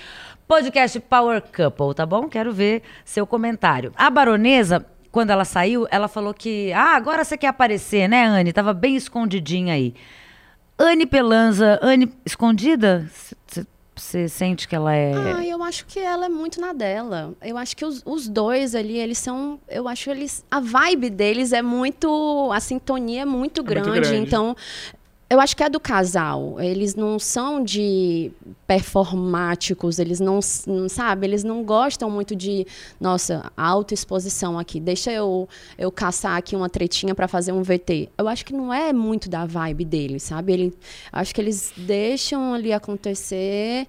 podcast 0.47 0.99
Power 0.99 1.41
Couple, 1.41 1.93
tá 1.95 2.05
bom? 2.05 2.27
Quero 2.27 2.51
ver 2.51 2.81
seu 3.05 3.25
comentário. 3.27 3.91
A 3.95 4.09
baronesa, 4.09 4.85
quando 5.11 5.29
ela 5.29 5.45
saiu, 5.45 5.87
ela 5.91 6.07
falou 6.07 6.33
que. 6.33 6.71
Ah, 6.73 6.95
agora 6.95 7.23
você 7.23 7.37
quer 7.37 7.47
aparecer, 7.47 8.07
né, 8.09 8.25
Anne? 8.25 8.51
Tava 8.51 8.73
bem 8.73 8.95
escondidinha 8.95 9.73
aí. 9.75 9.93
Anne 10.77 11.05
Pelanza, 11.05 11.79
Anne 11.81 12.11
escondida? 12.25 13.07
Você 13.47 13.65
sente 14.27 14.67
que 14.67 14.75
ela 14.75 14.95
é. 14.95 15.13
Ah, 15.13 15.45
eu 15.45 15.63
acho 15.63 15.85
que 15.85 15.99
ela 15.99 16.25
é 16.25 16.29
muito 16.29 16.59
na 16.59 16.73
dela. 16.73 17.33
Eu 17.41 17.57
acho 17.57 17.75
que 17.75 17.85
os, 17.85 18.01
os 18.05 18.27
dois 18.27 18.75
ali, 18.75 18.97
eles 18.97 19.17
são. 19.17 19.59
Eu 19.67 19.87
acho 19.87 20.09
eles. 20.09 20.45
A 20.49 20.59
vibe 20.59 21.09
deles 21.09 21.53
é 21.53 21.61
muito. 21.61 22.49
A 22.51 22.59
sintonia 22.59 23.21
é 23.21 23.25
muito 23.25 23.43
muito 23.43 23.63
grande. 23.63 23.89
grande. 23.91 24.15
Então. 24.15 24.55
Eu 25.33 25.39
acho 25.39 25.57
que 25.57 25.63
é 25.63 25.69
do 25.69 25.79
casal. 25.79 26.61
Eles 26.61 26.93
não 26.93 27.17
são 27.17 27.63
de 27.63 28.31
performáticos, 28.67 29.97
eles 29.97 30.19
não, 30.19 30.39
não 30.67 30.87
sabe, 30.87 31.25
eles 31.25 31.43
não 31.43 31.63
gostam 31.63 32.07
muito 32.07 32.35
de, 32.35 32.67
nossa, 33.01 33.51
autoexposição 33.57 34.59
aqui. 34.59 34.79
Deixa 34.79 35.11
eu 35.11 35.49
eu 35.75 35.91
caçar 35.91 36.37
aqui 36.37 36.55
uma 36.55 36.69
tretinha 36.69 37.15
pra 37.15 37.27
fazer 37.27 37.51
um 37.51 37.63
VT. 37.63 38.09
Eu 38.15 38.27
acho 38.27 38.45
que 38.45 38.53
não 38.53 38.71
é 38.71 38.93
muito 38.93 39.27
da 39.27 39.43
vibe 39.43 39.85
deles, 39.85 40.21
sabe? 40.21 40.53
Ele, 40.53 40.77
acho 41.11 41.33
que 41.33 41.41
eles 41.41 41.73
deixam 41.75 42.53
ali 42.53 42.71
acontecer 42.71 43.87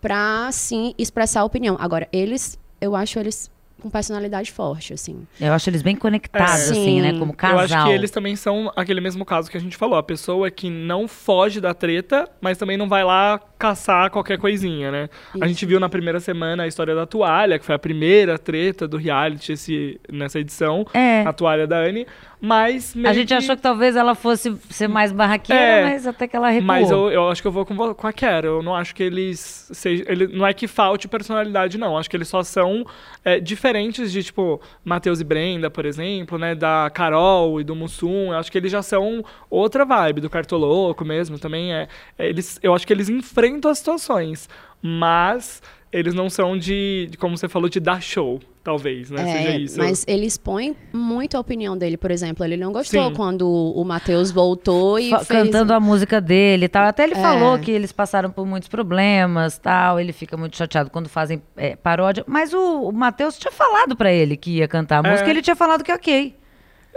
pra, 0.00 0.48
sim, 0.50 0.94
expressar 0.96 1.42
a 1.42 1.44
opinião. 1.44 1.76
Agora, 1.78 2.08
eles, 2.10 2.58
eu 2.80 2.96
acho 2.96 3.18
eles 3.18 3.50
com 3.80 3.90
personalidade 3.90 4.50
forte, 4.52 4.92
assim. 4.94 5.26
Eu 5.40 5.52
acho 5.52 5.68
eles 5.70 5.82
bem 5.82 5.94
conectados, 5.96 6.68
É. 6.68 6.72
assim, 6.72 7.00
né? 7.00 7.12
Sim. 7.12 7.18
Como 7.18 7.32
Eu 7.32 7.36
casal. 7.36 7.60
acho 7.60 7.84
que 7.86 7.90
eles 7.92 8.10
também 8.10 8.34
são 8.36 8.72
aquele 8.74 9.00
mesmo 9.00 9.24
caso 9.24 9.50
que 9.50 9.56
a 9.56 9.60
gente 9.60 9.76
falou. 9.76 9.98
A 9.98 10.02
pessoa 10.02 10.50
que 10.50 10.70
não 10.70 11.06
foge 11.06 11.60
da 11.60 11.74
treta, 11.74 12.28
mas 12.40 12.56
também 12.58 12.76
não 12.76 12.88
vai 12.88 13.04
lá 13.04 13.38
caçar 13.58 14.10
qualquer 14.10 14.38
coisinha, 14.38 14.90
né? 14.90 15.08
A 15.40 15.46
gente 15.48 15.64
viu 15.64 15.80
na 15.80 15.88
primeira 15.88 16.20
semana 16.20 16.64
a 16.64 16.66
história 16.66 16.94
da 16.94 17.06
toalha, 17.06 17.58
que 17.58 17.64
foi 17.64 17.74
a 17.74 17.78
primeira 17.78 18.38
treta 18.38 18.86
do 18.86 18.96
reality 18.96 19.52
esse, 19.52 20.00
nessa 20.10 20.38
edição. 20.38 20.86
É. 20.92 21.22
A 21.22 21.32
toalha 21.32 21.66
da 21.66 21.78
Anne. 21.78 22.06
Mas 22.38 22.94
A 23.02 23.14
gente 23.14 23.28
que- 23.28 23.34
achou 23.34 23.56
que 23.56 23.62
talvez 23.62 23.96
ela 23.96 24.14
fosse 24.14 24.54
ser 24.68 24.88
mais 24.88 25.10
barraqueira, 25.10 25.60
É, 25.62 25.84
mas 25.84 26.06
até 26.06 26.28
que 26.28 26.36
ela 26.36 26.50
recuou. 26.50 26.66
Mas 26.66 26.90
eu, 26.90 27.10
eu 27.10 27.30
acho 27.30 27.40
que 27.40 27.48
eu 27.48 27.52
vou 27.52 27.64
com, 27.64 27.74
vo- 27.74 27.94
com 27.94 28.06
a 28.06 28.12
Kera. 28.12 28.46
Eu 28.46 28.62
não 28.62 28.74
acho 28.74 28.94
que 28.94 29.02
eles 29.02 29.70
sejam. 29.72 30.04
Ele, 30.06 30.26
não 30.28 30.46
é 30.46 30.52
que 30.52 30.68
falte 30.68 31.08
personalidade, 31.08 31.78
não. 31.78 31.96
Acho 31.96 32.10
que 32.10 32.16
eles 32.16 32.28
só 32.28 32.42
são 32.42 32.84
é, 33.24 33.40
diferentes 33.40 34.12
de, 34.12 34.22
tipo, 34.22 34.60
Matheus 34.84 35.18
e 35.18 35.24
Brenda, 35.24 35.70
por 35.70 35.86
exemplo, 35.86 36.36
né? 36.36 36.54
Da 36.54 36.90
Carol 36.92 37.58
e 37.58 37.64
do 37.64 37.74
Mussum. 37.74 38.32
Eu 38.32 38.38
acho 38.38 38.52
que 38.52 38.58
eles 38.58 38.70
já 38.70 38.82
são 38.82 39.24
outra 39.48 39.86
vibe, 39.86 40.20
do 40.20 40.28
Cartoloco 40.28 41.06
mesmo. 41.06 41.38
Também 41.38 41.72
é. 41.72 41.88
é, 42.18 42.28
eles, 42.28 42.60
eu 42.62 42.74
acho 42.74 42.86
que 42.86 42.92
eles 42.92 43.08
enfrentam 43.08 43.45
as 43.68 43.78
situações. 43.78 44.48
Mas 44.82 45.62
eles 45.92 46.14
não 46.14 46.28
são 46.28 46.56
de, 46.58 47.08
de, 47.10 47.16
como 47.16 47.36
você 47.36 47.48
falou, 47.48 47.68
de 47.68 47.80
dar 47.80 48.02
show, 48.02 48.38
talvez, 48.62 49.10
né? 49.10 49.22
É, 49.22 49.32
Seja 49.42 49.58
isso. 49.58 49.78
Mas 49.78 50.04
ele 50.06 50.26
expõe 50.26 50.76
muito 50.92 51.36
a 51.36 51.40
opinião 51.40 51.76
dele, 51.76 51.96
por 51.96 52.10
exemplo. 52.10 52.44
Ele 52.44 52.56
não 52.56 52.70
gostou 52.72 53.08
Sim. 53.08 53.14
quando 53.14 53.48
o 53.48 53.82
Matheus 53.84 54.30
voltou 54.30 54.98
e 54.98 55.08
Fa- 55.10 55.24
fez... 55.24 55.44
Cantando 55.44 55.72
a 55.72 55.80
música 55.80 56.20
dele 56.20 56.66
e 56.66 56.68
tal. 56.68 56.84
Até 56.86 57.04
ele 57.04 57.14
É. 57.14 57.20
falou 57.22 57.58
que 57.58 57.70
eles 57.70 57.92
passaram 57.92 58.30
por 58.30 58.44
muitos 58.46 58.68
problemas 58.68 59.58
tal. 59.58 59.98
Ele 59.98 60.12
fica 60.12 60.36
muito 60.36 60.56
chateado 60.56 60.90
quando 60.90 61.08
fazem 61.08 61.42
é, 61.56 61.74
paródia. 61.76 62.22
Mas 62.26 62.52
o, 62.52 62.82
o 62.88 62.92
Matheus 62.92 63.38
tinha 63.38 63.52
falado 63.52 63.96
pra 63.96 64.12
ele 64.12 64.36
que 64.36 64.58
ia 64.58 64.68
cantar 64.68 65.02
a 65.04 65.08
É. 65.08 65.10
música 65.12 65.28
e 65.28 65.32
ele 65.32 65.42
tinha 65.42 65.56
falado 65.56 65.82
que 65.82 65.92
ok. 65.92 66.34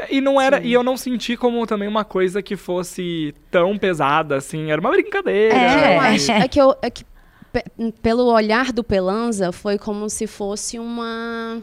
E 0.10 0.22
não 0.22 0.40
era, 0.40 0.62
e 0.62 0.72
eu 0.72 0.84
não 0.84 0.96
senti 0.96 1.36
como 1.36 1.66
também 1.68 1.88
uma 1.88 2.04
coisa 2.06 2.42
que 2.42 2.56
fosse 2.56 3.34
tão 3.52 3.78
pesada 3.78 4.36
assim, 4.38 4.72
era 4.72 4.80
uma 4.80 4.92
brincadeira. 4.92 5.56
É. 5.56 5.96
Eu 5.98 6.00
acho, 6.02 6.32
é 6.32 6.48
que, 6.48 6.62
eu, 6.62 6.76
é 6.82 6.90
que 6.90 7.04
pe- 7.52 7.92
pelo 8.02 8.26
olhar 8.32 8.72
do 8.72 8.84
Pelanza, 8.84 9.52
foi 9.52 9.78
como 9.78 10.10
se 10.10 10.26
fosse 10.28 10.80
uma. 10.80 11.62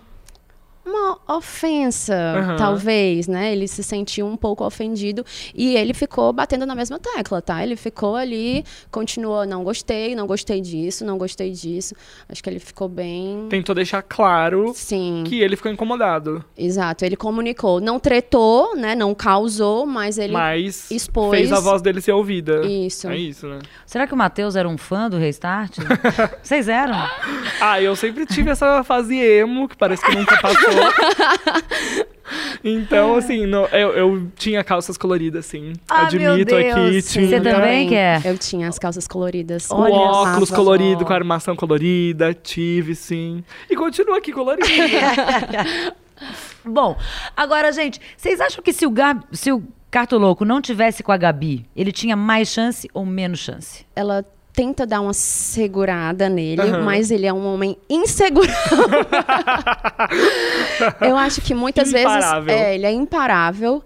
Uma 0.86 1.18
ofensa, 1.36 2.14
Aham. 2.14 2.56
talvez, 2.56 3.26
né? 3.26 3.52
Ele 3.52 3.66
se 3.66 3.82
sentiu 3.82 4.24
um 4.26 4.36
pouco 4.36 4.64
ofendido 4.64 5.24
e 5.54 5.74
ele 5.76 5.92
ficou 5.92 6.32
batendo 6.32 6.64
na 6.64 6.76
mesma 6.76 6.96
tecla, 6.98 7.42
tá? 7.42 7.60
Ele 7.62 7.74
ficou 7.74 8.14
ali, 8.14 8.64
continuou, 8.90 9.44
não 9.44 9.64
gostei, 9.64 10.14
não 10.14 10.26
gostei 10.28 10.60
disso, 10.60 11.04
não 11.04 11.18
gostei 11.18 11.50
disso. 11.50 11.94
Acho 12.28 12.40
que 12.42 12.48
ele 12.48 12.60
ficou 12.60 12.88
bem. 12.88 13.46
Tentou 13.50 13.74
deixar 13.74 14.00
claro 14.02 14.72
Sim, 14.76 15.24
que 15.26 15.40
ele 15.40 15.56
ficou 15.56 15.72
incomodado. 15.72 16.44
exato. 16.56 17.04
Ele 17.04 17.16
comunicou. 17.16 17.80
Não 17.80 17.98
tretou, 17.98 18.76
né? 18.76 18.94
Não 18.94 19.12
causou, 19.12 19.86
mas 19.86 20.18
ele. 20.18 20.32
mas 20.32 20.88
expôs- 20.90 21.30
fez 21.36 21.52
a 21.52 21.58
voz 21.58 21.82
dele 21.82 22.00
ser 22.00 22.12
ouvida. 22.12 22.64
Isso. 22.64 23.08
É 23.08 23.16
isso, 23.16 23.48
né? 23.48 23.58
Será 23.84 24.06
que 24.06 24.14
o 24.14 24.16
Matheus 24.16 24.54
era 24.54 24.68
um 24.68 24.78
fã 24.78 25.10
do 25.10 25.16
Restart? 25.18 25.78
Vocês 26.42 26.68
eram? 26.68 26.94
Ah, 27.60 27.82
eu 27.82 27.96
sempre 27.96 28.24
tive 28.24 28.50
essa 28.50 28.84
fase 28.84 29.16
emo, 29.16 29.68
que 29.68 29.76
parece 29.76 30.04
que 30.04 30.14
nunca 30.14 30.40
passou. 30.40 30.75
então, 32.64 33.16
assim, 33.16 33.46
no- 33.46 33.66
eu, 33.66 33.90
eu 33.92 34.28
tinha 34.36 34.62
calças 34.64 34.96
coloridas, 34.96 35.46
sim. 35.46 35.72
Ah, 35.88 36.08
meu 36.12 36.32
Admito 36.32 36.54
aqui, 36.56 37.02
tinha. 37.02 37.28
Você 37.28 37.40
também 37.40 37.88
quer? 37.88 38.24
Eu 38.26 38.36
tinha 38.38 38.68
as 38.68 38.78
calças 38.78 39.06
coloridas. 39.06 39.70
O 39.70 39.76
Olha 39.76 39.94
óculos 39.94 40.50
colorido, 40.50 41.04
com 41.04 41.12
a 41.12 41.16
armação 41.16 41.54
colorida, 41.54 42.34
tive, 42.34 42.94
sim. 42.94 43.44
E 43.70 43.76
continua 43.76 44.18
aqui 44.18 44.32
colorido. 44.32 44.66
Bom, 46.64 46.96
agora, 47.36 47.70
gente, 47.72 48.00
vocês 48.16 48.40
acham 48.40 48.62
que 48.62 48.72
se 48.72 48.86
o, 48.86 48.90
Gab, 48.90 49.22
se 49.32 49.52
o 49.52 49.62
Cartoloco 49.90 50.44
não 50.44 50.60
tivesse 50.60 51.02
com 51.02 51.12
a 51.12 51.16
Gabi, 51.16 51.64
ele 51.76 51.92
tinha 51.92 52.16
mais 52.16 52.48
chance 52.48 52.88
ou 52.92 53.04
menos 53.06 53.38
chance? 53.38 53.86
Ela 53.94 54.24
tenta 54.56 54.86
dar 54.86 55.02
uma 55.02 55.12
segurada 55.12 56.30
nele, 56.30 56.62
Aham. 56.62 56.82
mas 56.82 57.10
ele 57.10 57.26
é 57.26 57.32
um 57.32 57.46
homem 57.46 57.76
inseguro. 57.90 58.48
Eu 61.00 61.16
acho 61.16 61.42
que 61.42 61.54
muitas 61.54 61.90
Imparável. 61.90 62.42
vezes 62.44 62.60
é, 62.62 62.74
ele 62.74 62.86
é 62.86 62.92
imparável 62.92 63.82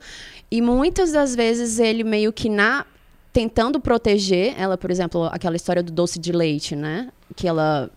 e 0.49 0.63
muitas 0.63 1.11
das 1.11 1.35
vezes 1.35 1.81
ele 1.81 2.05
meio 2.05 2.33
que 2.33 2.49
na 2.49 2.87
tentando 3.33 3.81
proteger 3.81 4.55
ela, 4.57 4.79
por 4.79 4.91
exemplo, 4.91 5.25
aquela 5.33 5.57
história 5.57 5.83
do 5.83 5.91
doce 5.93 6.19
de 6.21 6.31
leite, 6.33 6.75
né? 6.77 7.09
Que 7.37 7.47
ela 7.47 7.89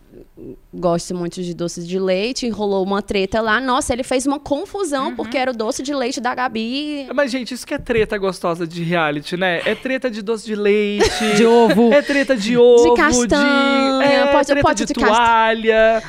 gosta 0.72 1.12
muito 1.14 1.42
de 1.42 1.54
doce 1.54 1.84
de 1.84 1.98
leite, 1.98 2.46
e 2.46 2.48
rolou 2.48 2.84
uma 2.84 3.02
treta 3.02 3.40
lá. 3.40 3.60
Nossa, 3.60 3.92
ele 3.92 4.02
fez 4.02 4.26
uma 4.26 4.38
confusão 4.38 5.08
Uhum. 5.08 5.16
porque 5.16 5.36
era 5.36 5.50
o 5.50 5.54
doce 5.54 5.82
de 5.82 5.92
leite 5.94 6.20
da 6.20 6.34
Gabi. 6.34 7.06
Mas, 7.14 7.30
gente, 7.30 7.52
isso 7.54 7.66
que 7.66 7.74
é 7.74 7.78
treta 7.78 8.16
gostosa 8.18 8.66
de 8.66 8.82
reality, 8.82 9.36
né? 9.36 9.60
É 9.64 9.74
treta 9.74 10.10
de 10.10 10.22
doce 10.22 10.44
de 10.46 10.54
leite. 10.54 11.04
De 11.36 11.44
ovo. 11.46 11.92
É 11.92 12.00
treta 12.02 12.36
de 12.36 12.56
ovo, 12.56 12.94
castanha, 12.94 14.02
é, 14.04 14.26
pode- 14.32 14.46
treta 14.46 14.62
pode 14.62 14.84
de, 14.84 14.92
de 14.94 15.00
toalha, 15.00 16.02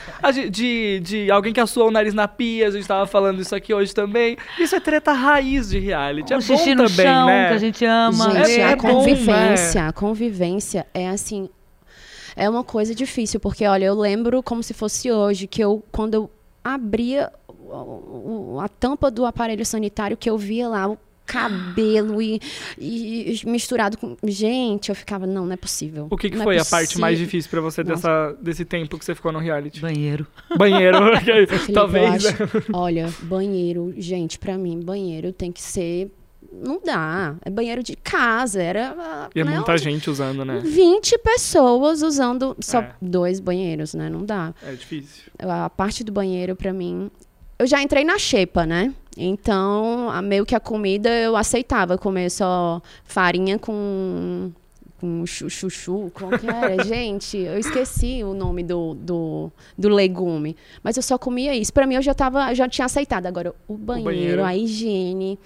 de, 0.51 0.99
de 0.99 1.31
alguém 1.31 1.51
que 1.53 1.59
assou 1.59 1.87
o 1.87 1.91
nariz 1.91 2.13
na 2.13 2.27
pia, 2.27 2.67
a 2.67 2.71
gente 2.71 2.87
tava 2.87 3.05
falando 3.07 3.41
isso 3.41 3.55
aqui 3.55 3.73
hoje 3.73 3.93
também. 3.93 4.37
Isso 4.59 4.75
é 4.75 4.79
treta 4.79 5.11
raiz 5.13 5.69
de 5.69 5.79
reality. 5.79 6.33
É 6.33 6.37
o 6.37 6.41
bom 6.41 6.57
também, 6.57 6.87
chão, 7.05 7.25
né? 7.27 7.47
que 7.49 7.53
a 7.53 7.57
gente 7.57 7.85
ama. 7.85 8.31
Gente, 8.45 8.59
É- 8.59 8.63
a 8.65 8.69
é 8.71 8.75
bom, 8.75 8.81
convivência, 8.89 9.87
a 9.87 9.93
convivência 9.93 10.85
é 10.93 11.09
assim, 11.09 11.49
é 12.35 12.49
uma 12.49 12.63
coisa 12.63 12.93
difícil, 12.93 13.39
porque 13.39 13.65
olha, 13.65 13.85
eu 13.85 13.95
lembro 13.95 14.41
como 14.43 14.61
se 14.63 14.73
fosse 14.73 15.11
hoje, 15.11 15.47
que 15.47 15.63
eu, 15.63 15.83
quando 15.91 16.13
eu 16.15 16.29
abria 16.63 17.31
a 18.61 18.67
tampa 18.69 19.09
do 19.11 19.25
aparelho 19.25 19.65
sanitário, 19.65 20.17
que 20.17 20.29
eu 20.29 20.37
via 20.37 20.67
lá 20.67 20.87
o 20.87 20.97
cabelo 21.25 22.21
e, 22.21 22.39
e 22.77 23.41
misturado 23.45 23.97
com. 23.97 24.15
Gente, 24.23 24.89
eu 24.89 24.95
ficava, 24.95 25.25
não, 25.25 25.45
não 25.45 25.53
é 25.53 25.57
possível. 25.57 26.07
O 26.11 26.17
que, 26.17 26.29
que 26.29 26.37
é 26.37 26.43
foi 26.43 26.57
a 26.59 26.65
parte 26.65 26.99
mais 26.99 27.17
difícil 27.17 27.49
pra 27.49 27.61
você 27.61 27.83
dessa, 27.83 28.37
desse 28.41 28.63
tempo 28.63 28.97
que 28.99 29.03
você 29.05 29.15
ficou 29.15 29.31
no 29.31 29.39
reality? 29.39 29.79
Banheiro. 29.81 30.27
Banheiro, 30.55 30.99
talvez. 31.73 32.25
acho- 32.27 32.37
olha, 32.71 33.11
banheiro, 33.23 33.93
gente, 33.97 34.37
pra 34.37 34.57
mim, 34.57 34.79
banheiro 34.79 35.31
tem 35.33 35.51
que 35.51 35.61
ser. 35.61 36.11
Não 36.63 36.79
dá. 36.83 37.35
É 37.43 37.49
banheiro 37.49 37.81
de 37.83 37.95
casa. 37.95 38.61
Era. 38.61 38.95
ah, 38.97 39.29
E 39.35 39.39
é 39.39 39.43
né, 39.43 39.55
muita 39.55 39.71
onde- 39.73 39.83
gente 39.83 40.09
usando, 40.09 40.43
né? 40.45 40.59
20 40.63 41.17
pessoas 41.19 42.01
usando 42.01 42.55
só 42.59 42.79
É. 42.79 42.91
dois 43.01 43.39
banheiros, 43.39 43.93
né? 43.93 44.09
Não 44.09 44.23
dá. 44.25 44.53
É 44.63 44.71
difícil. 44.73 45.23
A 45.39 45.69
parte 45.69 46.03
do 46.03 46.11
banheiro, 46.11 46.55
pra 46.55 46.71
mim. 46.73 47.09
Eu 47.57 47.65
já 47.67 47.81
entrei 47.81 48.03
na 48.03 48.17
xepa, 48.19 48.65
né? 48.65 48.93
Então, 49.17 50.09
a- 50.09 50.21
meio 50.21 50.45
que 50.45 50.53
a 50.55 50.59
comida 50.59 51.09
eu 51.09 51.35
aceitava 51.37 51.97
comer 51.97 52.29
só 52.29 52.81
farinha 53.05 53.57
com. 53.59 54.51
Com 54.99 55.25
chu- 55.25 55.49
chuchu, 55.49 56.09
como 56.13 56.39
que 56.39 56.47
era? 56.47 56.81
Gente, 56.87 57.37
eu 57.37 57.57
esqueci 57.59 58.23
o 58.23 58.33
nome 58.33 58.63
do, 58.63 58.93
do, 58.93 59.51
do 59.77 59.89
legume. 59.89 60.55
Mas 60.81 60.95
eu 60.95 61.03
só 61.03 61.17
comia 61.17 61.53
isso. 61.53 61.73
Pra 61.73 61.85
mim, 61.85 61.95
eu 61.95 62.01
já, 62.01 62.13
tava, 62.13 62.53
já 62.53 62.67
tinha 62.69 62.85
aceitado. 62.85 63.25
Agora, 63.25 63.53
o 63.67 63.73
banheiro, 63.75 64.05
banheiro. 64.05 64.43
a 64.45 64.55
higiene. 64.55 65.37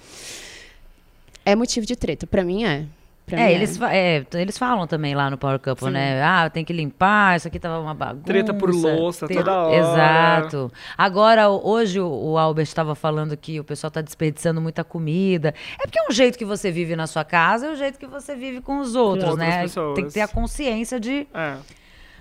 É 1.46 1.56
motivo 1.56 1.86
de 1.86 1.96
treta. 1.96 2.28
Pra 2.28 2.44
mim, 2.44 2.64
é. 2.66 2.86
Pra 3.26 3.38
mim 3.38 3.44
É, 3.44 3.54
eles, 3.54 3.78
fa- 3.78 3.94
é, 3.94 4.26
eles 4.34 4.58
falam 4.58 4.88
também 4.88 5.14
lá 5.14 5.30
no 5.30 5.38
Power 5.38 5.60
Couple, 5.60 5.86
Sim. 5.88 5.92
né? 5.94 6.22
Ah, 6.24 6.50
tem 6.50 6.66
que 6.66 6.74
limpar, 6.74 7.38
isso 7.38 7.48
aqui 7.48 7.60
tava 7.60 7.80
uma 7.80 7.94
bagunça. 7.94 8.24
Treta 8.26 8.54
por 8.56 8.74
louça 8.74 9.28
Te- 9.28 9.36
toda 9.36 9.54
hora. 9.66 9.76
Exato. 9.76 10.72
Agora, 10.98 11.48
hoje 11.50 12.00
o- 12.00 12.38
Albert 12.40 12.64
estava 12.64 12.96
falando 12.96 13.38
que 13.38 13.60
o 13.60 13.64
pessoal 13.64 13.92
tá 13.92 14.02
desperdiçando 14.02 14.60
muita 14.60 14.84
comida. 14.84 15.54
É 15.80 15.84
porque 15.86 16.00
é 16.00 16.08
um 16.10 16.12
jeito 16.12 16.38
que 16.40 16.46
você 16.46 16.72
vive 16.72 16.96
na 16.96 17.06
sua 17.06 17.24
casa 17.24 17.68
é 17.68 17.72
o 17.72 17.76
jeito 17.76 18.00
que 18.00 18.08
você 18.08 18.36
vive 18.36 18.62
com 18.62 18.80
os 18.80 18.96
outros, 18.96 19.30
outras 19.30 19.48
né? 19.48 19.62
pessoas. 19.62 19.96
Tem 19.96 20.06
que 20.08 20.14
ter 20.14 20.22
a 20.22 20.28
consciência 20.28 21.00
de, 21.00 21.28
É. 21.32 21.54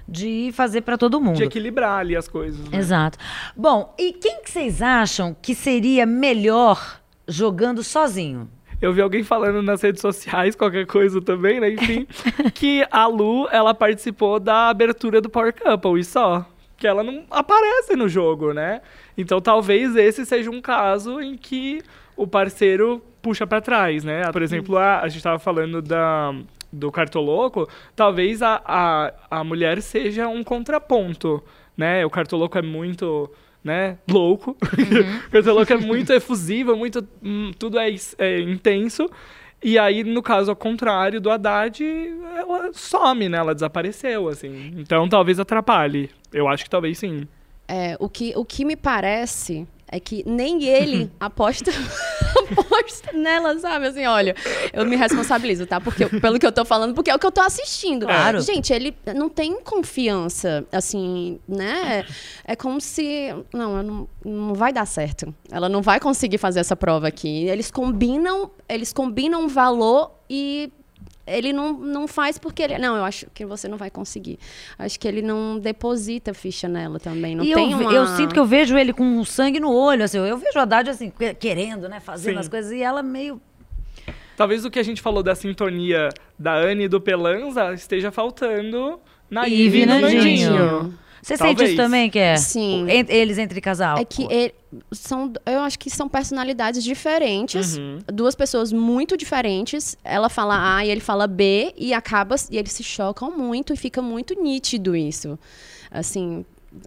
de 0.06 0.50
fazer 0.52 0.82
para 0.82 0.98
todo 0.98 1.18
mundo. 1.22 1.36
De 1.36 1.44
equilibrar 1.44 2.00
ali 2.00 2.16
as 2.16 2.28
coisas. 2.28 2.68
né? 2.68 2.76
Exato. 2.78 3.16
Bom, 3.56 3.94
e 3.98 4.12
quem 4.12 4.42
que 4.42 4.50
vocês 4.50 4.82
acham 4.82 5.34
que 5.40 5.54
seria 5.54 6.04
melhor 6.04 7.00
jogando 7.26 7.82
sozinho? 7.82 8.46
Eu 8.80 8.92
vi 8.92 9.00
alguém 9.00 9.24
falando 9.24 9.60
nas 9.60 9.82
redes 9.82 10.00
sociais, 10.00 10.54
qualquer 10.54 10.86
coisa 10.86 11.20
também, 11.20 11.58
né? 11.58 11.70
Enfim, 11.70 12.06
que 12.54 12.86
a 12.90 13.06
Lu, 13.06 13.48
ela 13.50 13.74
participou 13.74 14.38
da 14.38 14.68
abertura 14.68 15.20
do 15.20 15.28
Power 15.28 15.52
Couple 15.52 16.00
e 16.00 16.04
só. 16.04 16.46
Que 16.76 16.86
ela 16.86 17.02
não 17.02 17.24
aparece 17.28 17.96
no 17.96 18.08
jogo, 18.08 18.52
né? 18.52 18.80
Então 19.16 19.40
talvez 19.40 19.96
esse 19.96 20.24
seja 20.24 20.48
um 20.48 20.60
caso 20.60 21.20
em 21.20 21.36
que 21.36 21.82
o 22.16 22.24
parceiro 22.24 23.02
puxa 23.20 23.46
pra 23.48 23.60
trás, 23.60 24.04
né? 24.04 24.30
Por 24.30 24.42
exemplo, 24.42 24.78
a, 24.78 25.00
a 25.00 25.08
gente 25.08 25.24
tava 25.24 25.40
falando 25.40 25.82
da, 25.82 26.32
do 26.72 26.92
Cartoloco, 26.92 27.68
talvez 27.96 28.42
a, 28.42 28.62
a, 28.64 29.12
a 29.28 29.44
mulher 29.44 29.82
seja 29.82 30.28
um 30.28 30.44
contraponto, 30.44 31.42
né? 31.76 32.06
O 32.06 32.10
Cartoloco 32.10 32.56
é 32.56 32.62
muito 32.62 33.28
né, 33.62 33.98
louco. 34.08 34.56
o 35.28 35.30
Cartoloco 35.30 35.72
é 35.72 35.76
muito 35.76 36.12
efusivo, 36.12 36.76
muito, 36.76 37.06
hum, 37.22 37.52
tudo 37.58 37.78
é, 37.78 37.88
é 38.18 38.40
intenso. 38.40 39.08
E 39.62 39.78
aí, 39.78 40.04
no 40.04 40.22
caso 40.22 40.50
ao 40.50 40.56
contrário 40.56 41.20
do 41.20 41.30
Haddad, 41.30 41.82
ela 42.36 42.70
some, 42.72 43.28
né? 43.28 43.38
Ela 43.38 43.54
desapareceu, 43.54 44.28
assim. 44.28 44.72
Então 44.76 45.08
talvez 45.08 45.40
atrapalhe. 45.40 46.10
Eu 46.32 46.46
acho 46.46 46.64
que 46.64 46.70
talvez 46.70 46.98
sim. 46.98 47.26
É, 47.66 47.96
o, 47.98 48.08
que, 48.08 48.32
o 48.36 48.44
que 48.44 48.64
me 48.64 48.76
parece 48.76 49.66
é 49.90 49.98
que 49.98 50.22
nem 50.26 50.64
ele 50.64 51.10
aposta. 51.18 51.70
aposto 52.50 53.16
nela, 53.16 53.58
sabe? 53.58 53.86
Assim, 53.86 54.06
olha, 54.06 54.34
eu 54.72 54.84
me 54.84 54.96
responsabilizo, 54.96 55.66
tá? 55.66 55.80
Porque, 55.80 56.06
pelo 56.06 56.38
que 56.38 56.46
eu 56.46 56.52
tô 56.52 56.64
falando, 56.64 56.94
porque 56.94 57.10
é 57.10 57.14
o 57.14 57.18
que 57.18 57.26
eu 57.26 57.32
tô 57.32 57.40
assistindo. 57.40 58.06
Claro. 58.06 58.40
Gente, 58.40 58.72
ele 58.72 58.94
não 59.14 59.28
tem 59.28 59.60
confiança, 59.62 60.66
assim, 60.70 61.40
né? 61.48 62.04
É 62.44 62.54
como 62.54 62.80
se. 62.80 63.34
Não, 63.52 63.82
não, 63.82 64.08
não 64.24 64.54
vai 64.54 64.72
dar 64.72 64.86
certo. 64.86 65.34
Ela 65.50 65.68
não 65.68 65.82
vai 65.82 65.98
conseguir 65.98 66.38
fazer 66.38 66.60
essa 66.60 66.76
prova 66.76 67.08
aqui. 67.08 67.46
Eles 67.46 67.70
combinam, 67.70 68.50
eles 68.68 68.92
combinam 68.92 69.42
um 69.42 69.48
valor 69.48 70.12
e 70.28 70.70
ele 71.28 71.52
não, 71.52 71.72
não 71.72 72.08
faz 72.08 72.38
porque 72.38 72.62
ele. 72.62 72.78
Não, 72.78 72.96
eu 72.96 73.04
acho 73.04 73.26
que 73.32 73.44
você 73.44 73.68
não 73.68 73.76
vai 73.76 73.90
conseguir. 73.90 74.38
Acho 74.78 74.98
que 74.98 75.06
ele 75.06 75.22
não 75.22 75.58
deposita 75.58 76.34
ficha 76.34 76.68
nela 76.68 76.98
também. 76.98 77.36
Não 77.36 77.44
e 77.44 77.52
tem 77.52 77.72
eu, 77.72 77.78
uma... 77.78 77.92
eu 77.92 78.06
sinto 78.08 78.32
que 78.32 78.40
eu 78.40 78.46
vejo 78.46 78.76
ele 78.76 78.92
com 78.92 79.24
sangue 79.24 79.60
no 79.60 79.72
olho, 79.72 80.04
assim. 80.04 80.18
Eu 80.18 80.38
vejo 80.38 80.58
a 80.58 80.62
Haddad, 80.62 80.90
assim, 80.90 81.10
que- 81.10 81.34
querendo, 81.34 81.88
né? 81.88 82.00
Fazendo 82.00 82.34
Sim. 82.34 82.40
as 82.40 82.48
coisas. 82.48 82.72
E 82.72 82.82
ela 82.82 83.02
meio... 83.02 83.40
Talvez 84.36 84.64
o 84.64 84.70
que 84.70 84.78
a 84.78 84.82
gente 84.82 85.02
falou 85.02 85.22
da 85.22 85.34
sintonia 85.34 86.10
da 86.38 86.54
Anne 86.54 86.84
e 86.84 86.88
do 86.88 87.00
Pelanza 87.00 87.72
esteja 87.74 88.12
faltando 88.12 89.00
na 89.28 89.46
Ivy 89.46 89.62
Ivy 89.62 89.80
e 89.80 89.86
no 89.86 90.00
Nandinho. 90.00 90.50
Nandinho. 90.52 90.98
Você 91.22 91.36
Talvez. 91.36 91.58
sente 91.58 91.68
isso 91.72 91.76
também, 91.82 92.08
que 92.10 92.18
é? 92.18 92.36
Sim. 92.36 92.86
Eles 92.88 93.38
entre 93.38 93.60
casal. 93.60 93.98
É 93.98 94.04
que 94.04 94.24
ele- 94.32 94.54
são, 94.92 95.32
eu 95.46 95.60
acho 95.60 95.78
que 95.78 95.88
são 95.90 96.08
personalidades 96.08 96.84
diferentes, 96.84 97.76
Uhum. 97.76 97.98
duas 98.12 98.34
pessoas 98.34 98.72
muito 98.72 99.16
diferentes. 99.16 99.96
Ela 100.04 100.28
fala 100.28 100.76
A 100.76 100.84
e 100.84 100.90
ele 100.90 101.00
fala 101.00 101.26
B 101.26 101.72
e 101.76 101.92
acaba 101.94 102.36
e 102.50 102.56
eles 102.58 102.72
se 102.72 102.82
chocam 102.84 103.30
muito 103.36 103.72
e 103.72 103.76
fica 103.76 104.00
muito 104.02 104.40
nítido 104.40 104.94
isso. 104.94 105.38
Assim, 105.90 106.44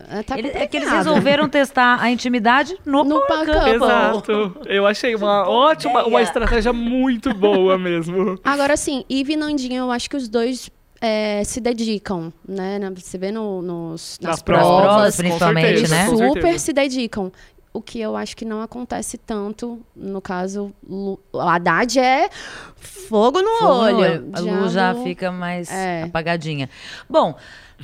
é, 0.09 0.21
tá 0.21 0.37
Ele- 0.37 0.49
é 0.49 0.67
que 0.67 0.77
eles 0.77 0.89
resolveram 0.91 1.49
testar 1.49 1.99
a 1.99 2.11
intimidade 2.11 2.77
no, 2.85 3.03
No 3.03 3.25
Power. 3.25 3.67
Exato. 3.73 4.55
Eu 4.67 4.85
achei 4.85 5.15
uma 5.15 5.49
ótima, 5.49 6.05
uma 6.05 6.21
estratégia 6.21 6.71
muito 6.71 7.33
boa 7.33 7.77
mesmo. 7.79 8.39
Agora 8.43 8.77
sim, 8.77 9.03
Eve 9.09 9.33
e 9.33 9.37
Nandinho, 9.37 9.77
eu 9.85 9.91
acho 9.91 10.07
que 10.09 10.15
os 10.15 10.29
dois 10.29 10.69
é, 11.01 11.43
se 11.43 11.59
dedicam, 11.59 12.31
né? 12.47 12.79
Você 12.95 13.17
vê 13.17 13.31
no- 13.31 13.61
nos, 13.61 14.19
nas, 14.21 14.31
Nas 14.31 14.41
provas, 14.43 14.67
provas, 14.85 15.15
principalmente, 15.17 15.87
certeza, 15.87 15.95
né? 15.95 16.27
super 16.29 16.59
se 16.59 16.71
dedicam. 16.71 17.31
O 17.73 17.81
que 17.81 17.99
eu 18.01 18.15
acho 18.17 18.35
que 18.35 18.43
não 18.45 18.61
acontece 18.61 19.17
tanto, 19.17 19.81
no 19.95 20.21
caso, 20.21 20.73
Lu, 20.87 21.17
Haddad 21.33 21.97
é 21.99 22.29
fogo 22.75 23.41
no 23.41 23.47
Fogo 23.59 23.71
no 23.71 23.79
olho. 23.79 23.97
olho. 23.97 24.29
A 24.33 24.39
Lu 24.41 24.69
já 24.69 24.93
fica 25.03 25.31
mais 25.31 25.71
É. 25.71 26.03
apagadinha. 26.03 26.69
Bom, 27.09 27.33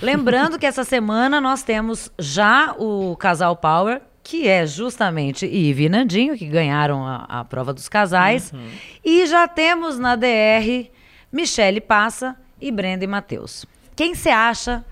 lembrando 0.02 0.60
que 0.60 0.66
essa 0.66 0.84
semana 0.84 1.40
nós 1.40 1.64
temos 1.64 2.12
já 2.20 2.76
o 2.78 3.16
casal 3.16 3.56
Power, 3.56 4.02
que 4.22 4.46
é 4.46 4.68
justamente 4.68 5.46
Ive 5.46 5.86
e 5.86 5.90
Nandinho, 5.90 6.38
que 6.38 6.48
ganharam 6.48 7.06
a, 7.08 7.26
a 7.30 7.46
prova 7.46 7.74
dos 7.74 7.88
casais. 7.88 8.52
Uhum. 8.52 8.68
E 9.06 9.26
já 9.26 9.48
temos 9.48 9.98
na 9.98 10.18
DR 10.18 10.90
Michele 11.32 11.80
Passa 11.80 12.36
e 12.60 12.72
Brenda 12.72 13.04
e 13.04 13.08
Matheus. 13.08 13.66
Quem 13.96 14.14
você 14.14 14.30
acha 14.30 14.86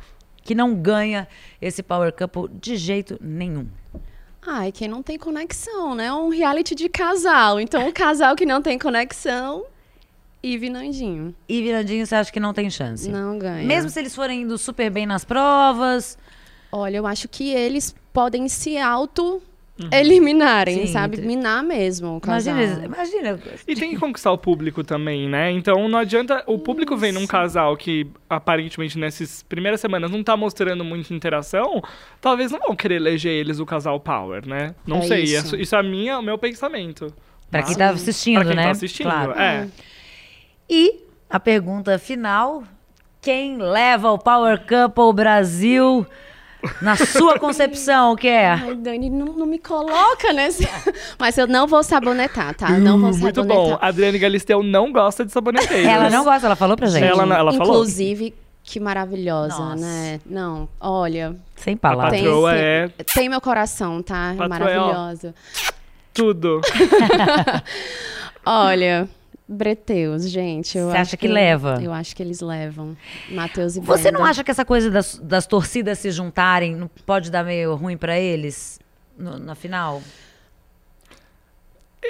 que 0.43 0.55
não 0.55 0.75
ganha 0.75 1.27
esse 1.61 1.81
Power 1.81 2.13
Couple 2.13 2.49
de 2.59 2.75
jeito 2.75 3.17
nenhum? 3.21 3.67
Ai, 4.45 4.71
quem 4.71 4.87
não 4.87 5.01
tem 5.01 5.17
conexão, 5.17 5.95
né? 5.95 6.13
Um 6.13 6.29
reality 6.29 6.75
de 6.75 6.87
casal. 6.87 7.59
Então, 7.59 7.87
um 7.87 7.91
casal 7.91 8.35
que 8.35 8.45
não 8.45 8.61
tem 8.61 8.77
conexão, 8.77 9.65
e 10.47 10.69
Nandinho. 10.69 11.35
Ive 11.49 11.69
e 11.69 11.73
Nandinho, 11.73 12.05
você 12.05 12.13
acha 12.13 12.31
que 12.31 12.39
não 12.39 12.53
tem 12.53 12.69
chance? 12.69 13.09
Não 13.09 13.39
ganha. 13.39 13.65
Mesmo 13.65 13.89
se 13.89 13.99
eles 13.99 14.13
forem 14.13 14.43
indo 14.43 14.57
super 14.59 14.91
bem 14.91 15.07
nas 15.07 15.25
provas. 15.25 16.19
Olha, 16.71 16.97
eu 16.97 17.07
acho 17.07 17.27
que 17.27 17.49
eles 17.49 17.95
podem 18.13 18.47
se 18.47 18.77
auto 18.77 19.41
eliminarem, 19.91 20.87
Sim, 20.87 20.93
sabe? 20.93 21.17
entre- 21.17 21.27
Minar 21.27 21.63
mesmo 21.63 22.15
o 22.17 22.21
casal. 22.21 22.55
Imagina, 22.55 22.85
imagina. 22.85 23.39
E 23.67 23.75
tem 23.75 23.89
que 23.91 23.97
conquistar 23.99 24.31
o 24.31 24.37
público 24.37 24.83
também, 24.83 25.27
né? 25.27 25.51
Então 25.51 25.87
não 25.89 25.99
adianta. 25.99 26.43
O 26.47 26.57
público 26.57 26.95
vem 26.95 27.11
num 27.11 27.27
casal 27.27 27.75
que 27.75 28.07
aparentemente 28.29 28.97
nessas 28.97 29.43
primeiras 29.43 29.81
semanas 29.81 30.09
não 30.09 30.23
tá 30.23 30.37
mostrando 30.37 30.83
muita 30.83 31.13
interação. 31.13 31.81
Talvez 32.21 32.51
não 32.51 32.59
vão 32.59 32.75
querer 32.75 32.95
eleger 32.95 33.31
eles 33.33 33.59
o 33.59 33.65
casal 33.65 33.99
Power, 33.99 34.47
né? 34.47 34.73
Não 34.87 34.99
É 34.99 35.01
sei. 35.01 35.23
isso. 35.23 35.45
Isso, 35.47 35.55
isso 35.57 35.75
é 35.75 35.79
a 35.79 35.83
minha, 35.83 36.19
o 36.19 36.23
meu 36.23 36.37
pensamento. 36.37 37.13
Pra 37.51 37.59
Mas- 37.61 37.69
quem 37.69 37.77
tá 37.77 37.89
assistindo, 37.89 38.35
pra 38.39 38.45
quem 38.45 38.55
né? 38.55 38.63
tá 38.63 38.71
assistindo. 38.71 39.07
Claro. 39.07 39.31
É. 39.33 39.67
E 40.69 41.01
a 41.29 41.39
pergunta 41.39 41.99
final: 41.99 42.63
quem 43.21 43.57
leva 43.57 44.09
o 44.11 44.17
Power 44.17 44.59
Couple 44.65 45.13
Brasil 45.13 46.05
na 46.81 46.95
sua 46.95 47.37
concepção, 47.39 48.15
que 48.15 48.27
é? 48.27 48.49
Ai, 48.51 48.75
Dani, 48.75 49.09
não, 49.09 49.27
não 49.27 49.45
me 49.45 49.59
coloca 49.59 50.31
nesse. 50.33 50.67
Mas 51.19 51.37
eu 51.37 51.47
não 51.47 51.67
vou 51.67 51.83
sabonetar, 51.83 52.53
tá? 52.55 52.69
Não 52.71 52.99
vou 52.99 53.09
muito 53.11 53.35
sabonetar. 53.41 53.57
bom. 53.57 53.77
A 53.81 53.87
Adriane 53.87 54.17
Galisteu 54.19 54.61
não 54.63 54.91
gosta 54.91 55.25
de 55.25 55.31
saboneteiros. 55.31 55.85
Ela 55.87 56.09
não 56.09 56.23
gosta, 56.23 56.45
ela 56.47 56.55
falou 56.55 56.75
pra 56.75 56.87
gente. 56.87 57.03
Ela 57.03 57.23
ela 57.23 57.51
falou? 57.53 57.73
Inclusive, 57.75 58.33
que 58.63 58.79
maravilhosa, 58.79 59.57
Nossa. 59.59 59.75
né? 59.85 60.19
Não, 60.25 60.67
olha, 60.79 61.35
Sem 61.55 61.77
palavras. 61.77 62.19
tem, 62.19 62.23
tem- 62.23 62.49
é 62.49 62.89
tem 63.13 63.29
meu 63.29 63.39
coração, 63.41 64.01
tá? 64.01 64.33
É, 64.37 64.43
ó. 64.43 64.47
Maravilhosa. 64.49 65.35
tudo. 66.13 66.61
Olha, 68.45 69.09
Breteus, 69.47 70.27
gente. 70.29 70.75
Eu 70.77 70.85
Você 70.87 70.91
acho 70.93 71.01
acha 71.01 71.17
que 71.17 71.27
leva? 71.27 71.79
Eu 71.81 71.93
acho 71.93 72.15
que 72.15 72.23
eles 72.23 72.41
levam. 72.41 72.97
Matheus 73.29 73.75
e 73.75 73.79
Você 73.79 74.09
não 74.11 74.19
Brenda. 74.19 74.29
acha 74.31 74.43
que 74.43 74.49
essa 74.51 74.65
coisa 74.65 74.89
das, 74.89 75.19
das 75.19 75.45
torcidas 75.45 75.99
se 75.99 76.09
juntarem 76.11 76.75
não 76.75 76.87
pode 76.87 77.29
dar 77.29 77.43
meio 77.43 77.75
ruim 77.75 77.95
pra 77.95 78.19
eles 78.19 78.79
no- 79.17 79.37
na 79.37 79.53
final? 79.53 80.01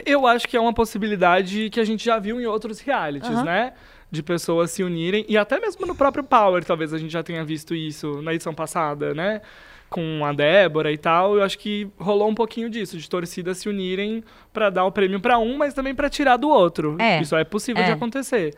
Eu 0.05 0.27
acho 0.27 0.47
que 0.47 0.57
é 0.57 0.59
uma 0.59 0.73
possibilidade 0.73 1.69
que 1.69 1.79
a 1.79 1.83
gente 1.85 2.03
já 2.03 2.19
viu 2.19 2.39
em 2.41 2.45
outros 2.45 2.79
realities, 2.79 3.29
Aham. 3.29 3.43
né? 3.43 3.73
De 4.11 4.21
pessoas 4.21 4.71
se 4.71 4.83
unirem. 4.83 5.25
E 5.27 5.37
até 5.37 5.59
mesmo 5.59 5.85
no 5.85 5.95
próprio 5.95 6.23
Power, 6.23 6.63
talvez 6.63 6.93
a 6.93 6.97
gente 6.97 7.11
já 7.11 7.23
tenha 7.23 7.43
visto 7.43 7.73
isso 7.73 8.21
na 8.21 8.33
edição 8.33 8.53
passada, 8.53 9.13
né? 9.13 9.41
Com 9.89 10.25
a 10.25 10.33
Débora 10.33 10.91
e 10.91 10.97
tal. 10.97 11.35
Eu 11.37 11.43
acho 11.43 11.57
que 11.59 11.87
rolou 11.97 12.29
um 12.29 12.35
pouquinho 12.35 12.69
disso, 12.69 12.97
de 12.97 13.09
torcidas 13.09 13.57
se 13.59 13.69
unirem 13.69 14.23
pra 14.51 14.69
dar 14.69 14.85
o 14.85 14.91
prêmio 14.91 15.19
pra 15.19 15.37
um, 15.37 15.57
mas 15.57 15.73
também 15.73 15.93
pra 15.95 16.09
tirar 16.09 16.37
do 16.37 16.49
outro. 16.49 16.97
É. 16.99 17.21
Isso 17.21 17.35
é 17.35 17.43
possível 17.43 17.83
É. 17.83 17.85
de 17.85 17.91
acontecer. 17.93 18.53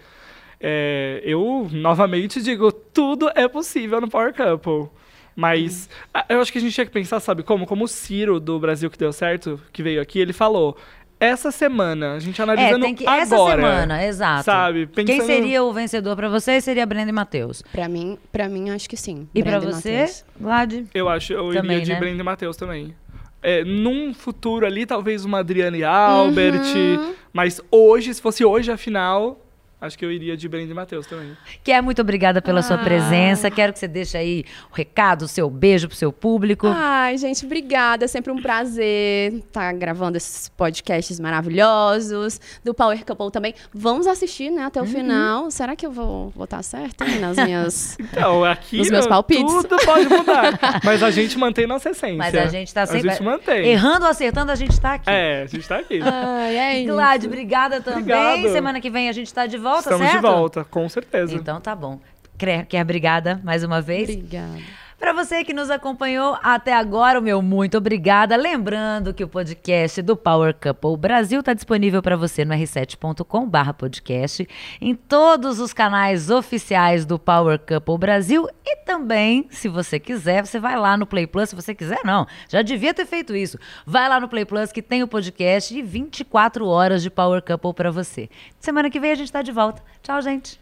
É, 0.59 1.21
eu, 1.23 1.67
novamente, 1.71 2.41
digo, 2.41 2.71
tudo 2.71 3.29
é 3.35 3.47
possível 3.47 4.01
no 4.01 4.09
Power 4.09 4.33
Couple. 4.33 4.89
Mas 5.35 5.87
eu 6.29 6.41
acho 6.41 6.51
que 6.51 6.57
a 6.57 6.61
gente 6.61 6.73
tinha 6.73 6.85
que 6.85 6.91
pensar, 6.91 7.19
sabe, 7.19 7.43
como? 7.43 7.67
Como 7.67 7.85
o 7.85 7.87
Ciro 7.87 8.39
do 8.39 8.59
Brasil 8.59 8.89
que 8.89 8.97
deu 8.97 9.13
certo, 9.13 9.61
que 9.71 9.83
veio 9.83 10.01
aqui, 10.01 10.17
ele 10.19 10.33
falou. 10.33 10.75
Essa 11.19 11.51
semana, 11.51 12.13
a 12.13 12.19
gente 12.19 12.39
É, 12.39 12.43
analisando 12.43 12.85
tem 12.85 12.93
que. 12.93 13.07
agora. 13.07 13.21
Essa 13.21 13.37
semana, 13.45 14.05
exato. 14.05 14.43
Sabe? 14.45 14.87
Quem 14.87 15.05
Pensando- 15.05 15.25
seria 15.25 15.63
o 15.63 15.73
vencedor 15.73 16.15
pra 16.15 16.29
você 16.29 16.61
seria 16.61 16.85
Brenda 16.85 17.09
e 17.09 17.13
Matheus. 17.13 17.63
Pra 17.71 17.87
mim, 17.89 18.17
pra 18.31 18.47
mim, 18.47 18.69
acho 18.69 18.87
que 18.87 18.95
sim. 18.95 19.27
E 19.33 19.41
pra 19.41 19.59
Brenda 19.59 19.73
você. 19.75 20.05
Glad? 20.39 20.85
Eu 20.93 21.09
acho, 21.09 21.33
eu 21.33 21.51
Também, 21.53 21.77
iria 21.77 21.85
de 21.85 21.93
né? 21.93 21.99
Brenda 21.99 22.21
e 22.21 22.23
Matheus 22.25 22.55
também. 22.55 22.93
É, 23.41 23.63
num 23.63 24.13
futuro 24.13 24.65
ali, 24.65 24.85
talvez 24.85 25.25
uma 25.25 25.39
Adriane 25.39 25.83
Albert. 25.83 26.61
Uhum. 26.75 27.13
Mas 27.33 27.61
hoje, 27.71 28.13
se 28.13 28.21
fosse 28.21 28.43
hoje 28.45 28.71
a 28.71 28.77
final, 28.77 29.39
acho 29.79 29.97
que 29.97 30.03
eu 30.05 30.11
iria 30.11 30.35
de 30.35 30.47
Brenda 30.49 30.71
e 30.71 30.75
Matheus 30.75 31.05
também. 31.07 31.35
Quer 31.63 31.81
muito 31.81 32.01
obrigada 32.01 32.41
pela 32.41 32.61
sua 32.61 32.75
Ah. 32.77 32.83
presença. 32.83 33.49
Quero 33.51 33.71
que 33.73 33.79
você 33.79 33.87
deixe 33.87 34.17
aí 34.17 34.43
o 34.71 34.75
recado, 34.75 35.23
o 35.23 35.27
seu 35.27 35.49
beijo 35.49 35.87
pro 35.87 35.95
seu 35.97 36.11
público. 36.11 36.67
Ai, 36.67 37.17
gente, 37.17 37.45
obrigada. 37.45 38.05
É 38.05 38.07
sempre 38.07 38.31
um 38.31 38.41
prazer 38.41 39.33
estar 39.33 39.71
gravando 39.73 40.17
esses 40.17 40.49
podcasts 40.49 41.19
maravilhosos. 41.19 42.39
Do 42.63 42.73
Power 42.73 43.03
Couple 43.05 43.31
também. 43.31 43.53
Vamos 43.73 44.07
assistir, 44.07 44.49
né, 44.49 44.61
Uhum. 44.61 44.67
até 44.67 44.81
o 44.81 44.85
final. 44.85 45.51
Será 45.51 45.75
que 45.75 45.85
eu 45.85 45.91
vou 45.91 46.29
votar 46.31 46.63
certo 46.63 47.03
hein, 47.03 47.19
nas 47.19 47.37
minhas. 47.37 47.97
Então, 48.17 48.43
aqui 48.43 48.77
Nos 48.77 48.89
meus 48.89 49.05
palpites. 49.07 49.43
tudo 49.53 49.75
pode 49.85 50.07
mudar. 50.07 50.59
mas 50.83 51.03
a 51.03 51.11
gente 51.11 51.37
mantém 51.37 51.67
nossa 51.67 51.89
essência. 51.89 52.17
Mas 52.17 52.33
a 52.33 52.47
gente 52.47 52.73
tá 52.73 52.85
sempre. 52.85 53.09
A 53.09 53.13
gente 53.13 53.23
mantém. 53.23 53.67
Errando 53.67 54.05
ou 54.05 54.11
acertando, 54.11 54.51
a 54.51 54.55
gente 54.55 54.79
tá 54.79 54.93
aqui. 54.95 55.09
É, 55.09 55.43
a 55.43 55.45
gente 55.45 55.67
tá 55.67 55.77
aqui. 55.77 55.99
Ai, 56.01 56.57
é 56.57 56.79
isso. 56.79 56.93
Glad, 56.93 57.25
obrigada 57.25 57.81
também. 57.81 58.01
Obrigado. 58.01 58.51
Semana 58.51 58.79
que 58.81 58.89
vem 58.89 59.09
a 59.09 59.11
gente 59.11 59.31
tá 59.33 59.45
de 59.45 59.57
volta, 59.67 59.79
Estamos 59.89 60.07
certo? 60.09 60.15
de 60.15 60.27
volta, 60.27 60.63
com 60.63 60.89
certeza. 60.89 61.35
Então 61.35 61.59
tá 61.61 61.75
bom. 61.75 61.99
Quer, 62.37 62.65
quer 62.65 62.81
obrigada 62.81 63.41
mais 63.43 63.63
uma 63.63 63.81
vez? 63.81 64.09
Obrigada. 64.09 64.59
Para 64.97 65.13
você 65.13 65.43
que 65.43 65.53
nos 65.53 65.69
acompanhou 65.69 66.39
até 66.41 66.73
agora, 66.73 67.19
o 67.19 67.21
meu 67.21 67.39
muito 67.39 67.77
obrigada. 67.77 68.35
Lembrando 68.35 69.13
que 69.13 69.23
o 69.23 69.27
podcast 69.27 70.01
do 70.01 70.17
Power 70.17 70.55
Couple 70.55 70.97
Brasil 70.97 71.39
está 71.39 71.53
disponível 71.53 72.01
para 72.01 72.17
você 72.17 72.43
no 72.43 72.55
r7.com/podcast, 72.55 74.49
em 74.81 74.95
todos 74.95 75.59
os 75.59 75.71
canais 75.71 76.31
oficiais 76.31 77.05
do 77.05 77.19
Power 77.19 77.59
Couple 77.59 77.97
Brasil 77.99 78.49
e 78.65 78.77
também, 78.77 79.45
se 79.51 79.69
você 79.69 79.99
quiser, 79.99 80.43
você 80.43 80.59
vai 80.59 80.75
lá 80.75 80.97
no 80.97 81.05
Play 81.05 81.27
Plus, 81.27 81.49
se 81.49 81.55
você 81.55 81.75
quiser 81.75 81.99
não, 82.03 82.25
já 82.49 82.63
devia 82.63 82.91
ter 82.91 83.05
feito 83.05 83.35
isso. 83.35 83.59
Vai 83.85 84.09
lá 84.09 84.19
no 84.19 84.27
Play 84.27 84.45
Plus 84.45 84.71
que 84.71 84.81
tem 84.81 85.03
o 85.03 85.07
podcast 85.07 85.77
e 85.77 85.83
24 85.83 86.65
horas 86.65 87.03
de 87.03 87.11
Power 87.11 87.43
Couple 87.43 87.73
para 87.73 87.91
você. 87.91 88.27
Semana 88.59 88.89
que 88.89 88.99
vem 88.99 89.11
a 89.11 89.15
gente 89.15 89.27
está 89.27 89.43
de 89.43 89.51
volta. 89.51 89.83
Tchau, 90.01 90.19
gente. 90.23 90.59